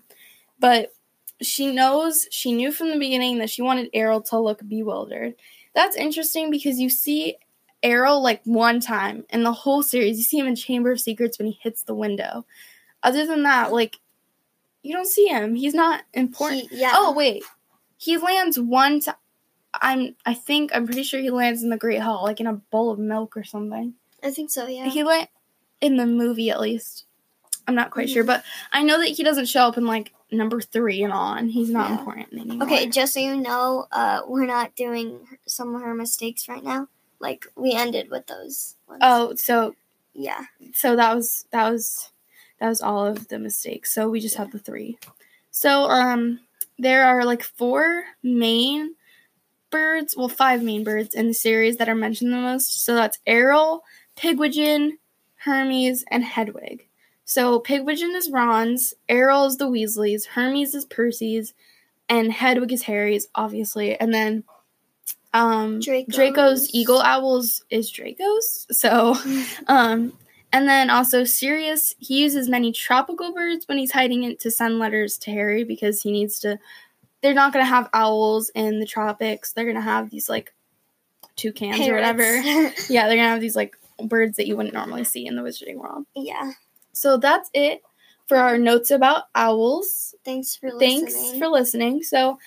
But 0.61 0.93
she 1.41 1.73
knows, 1.73 2.27
she 2.31 2.53
knew 2.53 2.71
from 2.71 2.89
the 2.89 2.97
beginning 2.97 3.39
that 3.39 3.49
she 3.49 3.61
wanted 3.61 3.89
Errol 3.93 4.21
to 4.23 4.39
look 4.39 4.61
bewildered. 4.67 5.35
That's 5.73 5.95
interesting 5.95 6.49
because 6.49 6.79
you 6.79 6.89
see 6.89 7.35
Errol 7.83 8.21
like 8.21 8.41
one 8.45 8.79
time 8.79 9.25
in 9.29 9.43
the 9.43 9.51
whole 9.51 9.83
series. 9.83 10.17
You 10.17 10.23
see 10.23 10.39
him 10.39 10.47
in 10.47 10.55
Chamber 10.55 10.91
of 10.91 10.99
Secrets 11.01 11.37
when 11.37 11.47
he 11.47 11.59
hits 11.61 11.83
the 11.83 11.93
window. 11.95 12.45
Other 13.03 13.25
than 13.27 13.43
that, 13.43 13.71
like, 13.73 13.97
you 14.81 14.93
don't 14.93 15.07
see 15.07 15.27
him. 15.27 15.55
He's 15.55 15.73
not 15.73 16.03
important. 16.13 16.69
He- 16.71 16.77
yeah. 16.81 16.91
Oh 16.95 17.11
wait, 17.13 17.43
he 17.97 18.17
lands 18.17 18.59
one 18.59 18.99
time. 19.01 19.15
I'm. 19.73 20.15
I 20.25 20.33
think 20.33 20.71
I'm 20.73 20.85
pretty 20.85 21.03
sure 21.03 21.19
he 21.19 21.29
lands 21.31 21.61
in 21.61 21.69
the 21.69 21.77
Great 21.77 21.99
Hall, 22.01 22.23
like 22.23 22.39
in 22.39 22.47
a 22.47 22.53
bowl 22.53 22.91
of 22.91 22.97
milk 22.99 23.35
or 23.35 23.43
something. 23.43 23.93
I 24.23 24.31
think 24.31 24.49
so. 24.51 24.67
Yeah. 24.67 24.87
He 24.87 25.03
went 25.03 25.29
in 25.81 25.97
the 25.97 26.05
movie 26.05 26.49
at 26.49 26.61
least. 26.61 27.05
I'm 27.67 27.75
not 27.75 27.91
quite 27.91 28.09
sure, 28.09 28.23
Mhm. 28.23 28.27
but 28.27 28.43
I 28.71 28.83
know 28.83 28.97
that 28.99 29.09
he 29.09 29.23
doesn't 29.23 29.47
show 29.47 29.61
up 29.67 29.77
in 29.77 29.85
like 29.85 30.13
number 30.31 30.59
three 30.61 31.03
and 31.03 31.13
on. 31.13 31.49
He's 31.49 31.69
not 31.69 31.89
Yeah. 31.91 31.99
important 31.99 32.33
anymore. 32.33 32.67
Okay, 32.67 32.87
just 32.87 33.13
so 33.13 33.19
you 33.19 33.35
know, 33.35 33.87
uh, 33.91 34.21
we're 34.27 34.45
not 34.45 34.75
doing 34.75 35.27
some 35.47 35.75
of 35.75 35.81
her 35.81 35.93
mistakes 35.93 36.47
right 36.49 36.63
now. 36.63 36.87
Like 37.19 37.45
we 37.55 37.71
ended 37.73 38.09
with 38.09 38.27
those. 38.27 38.75
Ones. 38.87 38.99
Oh, 39.03 39.35
so 39.35 39.75
yeah, 40.13 40.45
so 40.73 40.95
that 40.95 41.15
was 41.15 41.45
that 41.51 41.71
was 41.71 42.11
that 42.59 42.69
was 42.69 42.81
all 42.81 43.05
of 43.05 43.27
the 43.29 43.39
mistakes. 43.39 43.93
So 43.93 44.09
we 44.09 44.19
just 44.19 44.35
have 44.37 44.51
the 44.51 44.59
three. 44.59 44.97
So 45.51 45.89
um 45.89 46.39
there 46.77 47.05
are 47.05 47.23
like 47.23 47.43
four 47.43 48.03
main 48.21 48.95
birds, 49.69 50.15
well 50.17 50.27
five 50.29 50.61
main 50.63 50.83
birds 50.83 51.15
in 51.15 51.27
the 51.27 51.33
series 51.33 51.77
that 51.77 51.89
are 51.89 51.95
mentioned 51.95 52.33
the 52.33 52.37
most. 52.37 52.83
So 52.83 52.95
that's 52.95 53.19
Errol, 53.25 53.83
Pigwidgeon, 54.17 54.93
Hermes, 55.37 56.03
and 56.11 56.23
Hedwig. 56.23 56.87
So 57.25 57.59
Pigwidgeon 57.59 58.15
is 58.15 58.29
Ron's, 58.29 58.93
Errol 59.09 59.45
is 59.45 59.57
the 59.57 59.65
Weasleys, 59.69 60.25
Hermes 60.27 60.75
is 60.75 60.85
Percy's, 60.85 61.53
and 62.07 62.31
Hedwig 62.31 62.71
is 62.71 62.83
Harry's, 62.83 63.27
obviously. 63.33 63.99
And 63.99 64.13
then 64.13 64.43
um 65.33 65.79
Draco's. 65.81 66.15
Draco's 66.15 66.73
Eagle 66.73 67.01
Owls 67.01 67.63
is 67.69 67.89
Draco's. 67.89 68.67
So 68.71 69.15
um, 69.67 70.13
and 70.53 70.69
then 70.69 70.89
also 70.89 71.23
Sirius, 71.25 71.93
he 71.97 72.21
uses 72.21 72.47
many 72.47 72.71
tropical 72.71 73.33
birds 73.33 73.67
when 73.67 73.77
he's 73.77 73.91
hiding 73.91 74.23
it 74.23 74.39
to 74.41 74.51
send 74.51 74.79
letters 74.79 75.17
to 75.19 75.31
Harry 75.31 75.63
because 75.63 76.01
he 76.01 76.11
needs 76.11 76.39
to. 76.39 76.59
They're 77.21 77.33
not 77.33 77.51
going 77.51 77.65
to 77.65 77.69
have 77.69 77.89
owls 77.91 78.49
in 78.53 78.79
the 78.79 78.85
tropics. 78.85 79.51
They're 79.51 79.65
going 79.65 79.75
to 79.75 79.81
have 79.81 80.11
these 80.11 80.29
like 80.29 80.53
toucans 81.35 81.79
or 81.87 81.93
whatever. 81.95 82.23
Yeah, 82.87 83.07
they're 83.07 83.17
going 83.17 83.25
to 83.25 83.31
have 83.31 83.41
these 83.41 83.55
like 83.55 83.75
birds 84.03 84.37
that 84.37 84.47
you 84.47 84.55
wouldn't 84.55 84.75
normally 84.75 85.03
see 85.03 85.25
in 85.25 85.35
the 85.35 85.41
Wizarding 85.41 85.77
World. 85.77 86.05
yeah. 86.15 86.51
So 86.95 87.17
that's 87.17 87.49
it 87.53 87.83
for 88.27 88.37
our 88.37 88.57
notes 88.57 88.91
about 88.91 89.23
owls. 89.35 90.15
Thanks 90.23 90.55
for 90.55 90.71
listening. 90.71 91.07
Thanks 91.07 91.37
for 91.37 91.47
listening. 91.47 92.03
So, 92.03 92.39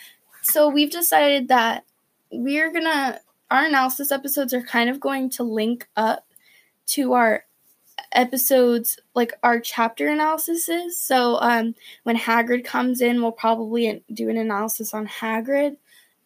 so 0.42 0.68
we've 0.68 0.90
decided 0.90 1.48
that 1.48 1.84
we're 2.32 2.72
gonna 2.72 3.20
our 3.50 3.64
analysis 3.64 4.12
episodes 4.12 4.52
are 4.52 4.62
kind 4.62 4.90
of 4.90 5.00
going 5.00 5.30
to 5.30 5.42
link 5.42 5.88
up 5.96 6.26
to 6.86 7.14
our 7.14 7.44
episodes 8.12 8.98
like 9.14 9.32
our 9.42 9.60
chapter 9.60 10.08
analyses. 10.08 10.98
So, 10.98 11.38
um, 11.40 11.74
when 12.02 12.16
Hagrid 12.16 12.64
comes 12.64 13.00
in, 13.00 13.22
we'll 13.22 13.32
probably 13.32 14.02
do 14.12 14.28
an 14.28 14.36
analysis 14.36 14.94
on 14.94 15.06
Hagrid 15.06 15.76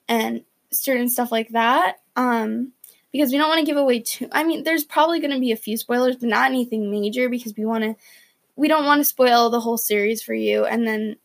and 0.09 0.45
certain 0.71 1.09
stuff 1.09 1.33
like 1.33 1.51
that. 1.51 1.99
Um, 2.17 2.73
because 3.13 3.31
we 3.31 3.39
don't 3.39 3.49
want 3.49 3.61
to 3.61 3.67
give 3.67 3.77
away 3.77 4.01
too. 4.01 4.29
I 4.33 4.43
mean, 4.45 4.65
there's 4.65 4.85
probably 4.85 5.21
going 5.21 5.33
to 5.33 5.39
be 5.41 5.53
a 5.53 5.57
few 5.57 5.77
spoilers, 5.77 6.17
but 6.17 6.29
not 6.29 6.51
anything 6.51 6.91
major 6.91 7.29
because 7.29 7.55
we 7.57 7.65
want 7.65 7.85
to. 7.85 7.95
We 8.57 8.69
don't 8.69 8.85
want 8.85 9.01
to 9.01 9.05
spoil 9.05 9.51
the 9.51 9.61
whole 9.61 9.79
series 9.79 10.23
for 10.23 10.35
you, 10.35 10.65
and 10.65 10.87
then 10.87 11.17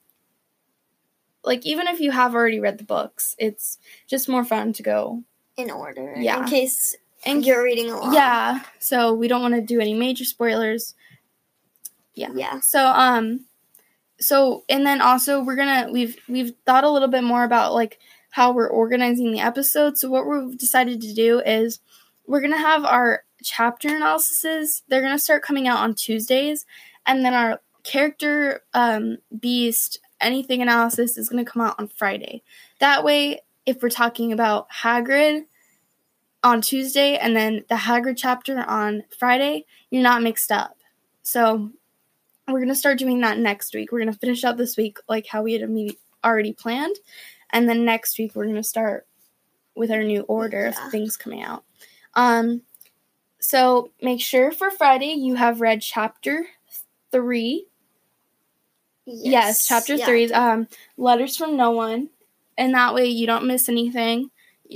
like 1.43 1.65
even 1.65 1.87
if 1.87 1.99
you 1.99 2.11
have 2.11 2.35
already 2.35 2.59
read 2.59 2.77
the 2.77 2.83
books, 2.83 3.35
it's 3.37 3.77
just 4.07 4.27
more 4.29 4.43
fun 4.43 4.73
to 4.73 4.83
go. 4.83 5.23
in 5.55 5.71
order. 5.71 6.13
Yeah. 6.17 6.43
In 6.43 6.49
case 6.49 6.95
And 7.25 7.45
you're 7.45 7.63
reading 7.63 7.89
along. 7.89 8.13
yeah, 8.13 8.61
so 8.79 9.13
we 9.13 9.27
don't 9.27 9.41
want 9.41 9.55
to 9.55 9.61
do 9.61 9.79
any 9.79 9.93
major 9.93 10.23
spoilers. 10.25 10.93
Yeah. 12.15 12.29
Yeah. 12.33 12.59
So 12.61 12.85
um 12.85 13.45
so 14.19 14.63
and 14.67 14.85
then 14.85 15.01
also 15.01 15.41
we're 15.43 15.55
going 15.55 15.85
to 15.85 15.91
we've 15.91 16.17
we've 16.27 16.53
thought 16.65 16.83
a 16.83 16.89
little 16.89 17.07
bit 17.07 17.23
more 17.23 17.43
about 17.43 17.73
like 17.73 17.99
how 18.29 18.51
we're 18.51 18.67
organizing 18.67 19.31
the 19.31 19.39
episodes. 19.39 20.01
So 20.01 20.09
what 20.09 20.27
we've 20.27 20.57
decided 20.57 21.01
to 21.01 21.13
do 21.13 21.39
is 21.39 21.79
we're 22.25 22.41
going 22.41 22.51
to 22.51 22.57
have 22.57 22.85
our 22.85 23.23
chapter 23.43 23.87
analyses. 23.89 24.83
They're 24.87 25.01
going 25.01 25.15
to 25.15 25.19
start 25.19 25.43
coming 25.43 25.67
out 25.67 25.79
on 25.79 25.95
Tuesdays 25.95 26.65
and 27.05 27.23
then 27.23 27.33
our 27.33 27.61
character 27.83 28.63
um 28.73 29.17
beast 29.39 29.99
anything 30.19 30.61
analysis 30.61 31.17
is 31.17 31.29
going 31.29 31.43
to 31.43 31.49
come 31.49 31.61
out 31.61 31.75
on 31.79 31.87
Friday. 31.87 32.43
That 32.79 33.03
way 33.03 33.41
if 33.65 33.81
we're 33.81 33.89
talking 33.89 34.31
about 34.33 34.67
Hagrid 34.69 35.45
on 36.43 36.61
Tuesday 36.61 37.17
and 37.17 37.35
then 37.35 37.65
the 37.69 37.75
Hagrid 37.75 38.15
chapter 38.17 38.59
on 38.59 39.03
Friday, 39.17 39.65
you're 39.89 40.01
not 40.01 40.23
mixed 40.23 40.51
up. 40.51 40.77
So 41.21 41.71
we're 42.47 42.61
gonna 42.61 42.75
start 42.75 42.97
doing 42.97 43.19
that 43.21 43.37
next 43.37 43.73
week. 43.75 43.91
We're 43.91 43.99
gonna 43.99 44.13
finish 44.13 44.43
up 44.45 44.55
this 44.57 44.77
week 44.77 44.99
like 45.09 45.27
how 45.27 45.43
we 45.43 45.53
had 45.53 45.69
already 46.23 46.53
planned, 46.53 46.95
and 47.51 47.67
then 47.69 47.85
next 47.85 48.17
week 48.19 48.35
we're 48.35 48.45
gonna 48.47 48.63
start 48.63 49.07
with 49.75 49.91
our 49.91 50.03
new 50.03 50.21
order 50.21 50.71
Yeah. 50.73 50.85
of 50.85 50.91
things 50.91 51.17
coming 51.17 51.41
out. 51.43 51.63
Um, 52.15 52.61
so 53.39 53.91
make 54.01 54.19
sure 54.21 54.51
for 54.51 54.71
Friday 54.71 55.13
you 55.13 55.35
have 55.35 55.61
read 55.61 55.81
chapter 55.81 56.47
three. 57.11 57.67
Yes, 59.05 59.67
chapter 59.67 59.95
Yeah. 59.95 60.05
three 60.05 60.31
um 60.31 60.67
letters 60.97 61.37
from 61.37 61.55
no 61.55 61.71
one, 61.71 62.09
and 62.57 62.73
that 62.73 62.93
way 62.93 63.05
you 63.07 63.25
don't 63.25 63.45
miss 63.47 63.69
anything. 63.69 64.31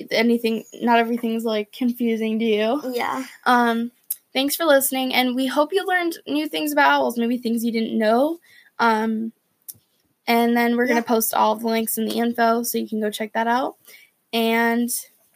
Anything, 0.10 0.64
not 0.82 1.00
everything's 1.00 1.44
like 1.44 1.72
confusing 1.74 2.40
to 2.40 2.46
you. 2.46 2.82
Yeah. 2.94 3.26
Um, 3.46 3.92
thanks 4.32 4.56
for 4.56 4.64
listening, 4.64 5.14
and 5.14 5.36
we 5.36 5.48
hope 5.48 5.74
you 5.74 5.86
learned 5.86 6.18
new 6.28 6.48
things 6.48 6.72
about 6.72 6.92
owls, 6.92 7.18
maybe 7.18 7.38
things 7.38 7.66
you 7.66 7.74
didn't 7.74 7.98
know. 7.98 8.40
Um, 8.80 9.34
and 10.28 10.56
then 10.56 10.78
we're 10.78 10.86
yeah. 10.86 10.94
going 10.94 11.04
to 11.04 11.08
post 11.08 11.34
all 11.34 11.56
the 11.56 11.68
links 11.68 11.98
in 11.98 12.06
the 12.06 12.18
info 12.18 12.64
so 12.64 12.78
you 12.78 12.88
can 12.88 13.02
go 13.02 13.10
check 13.10 13.34
that 13.34 13.48
out. 13.48 13.76
And 14.32 14.90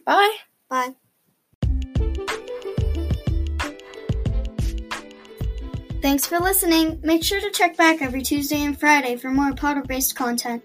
bye. 0.05 0.35
Bye. 0.69 0.95
Thanks 6.01 6.27
for 6.27 6.39
listening. 6.39 6.99
Make 7.03 7.23
sure 7.23 7.41
to 7.41 7.49
check 7.49 7.75
back 7.77 8.01
every 8.01 8.21
Tuesday 8.21 8.63
and 8.63 8.79
Friday 8.79 9.15
for 9.15 9.31
more 9.31 9.53
Potter 9.53 9.81
based 9.81 10.15
content. 10.15 10.63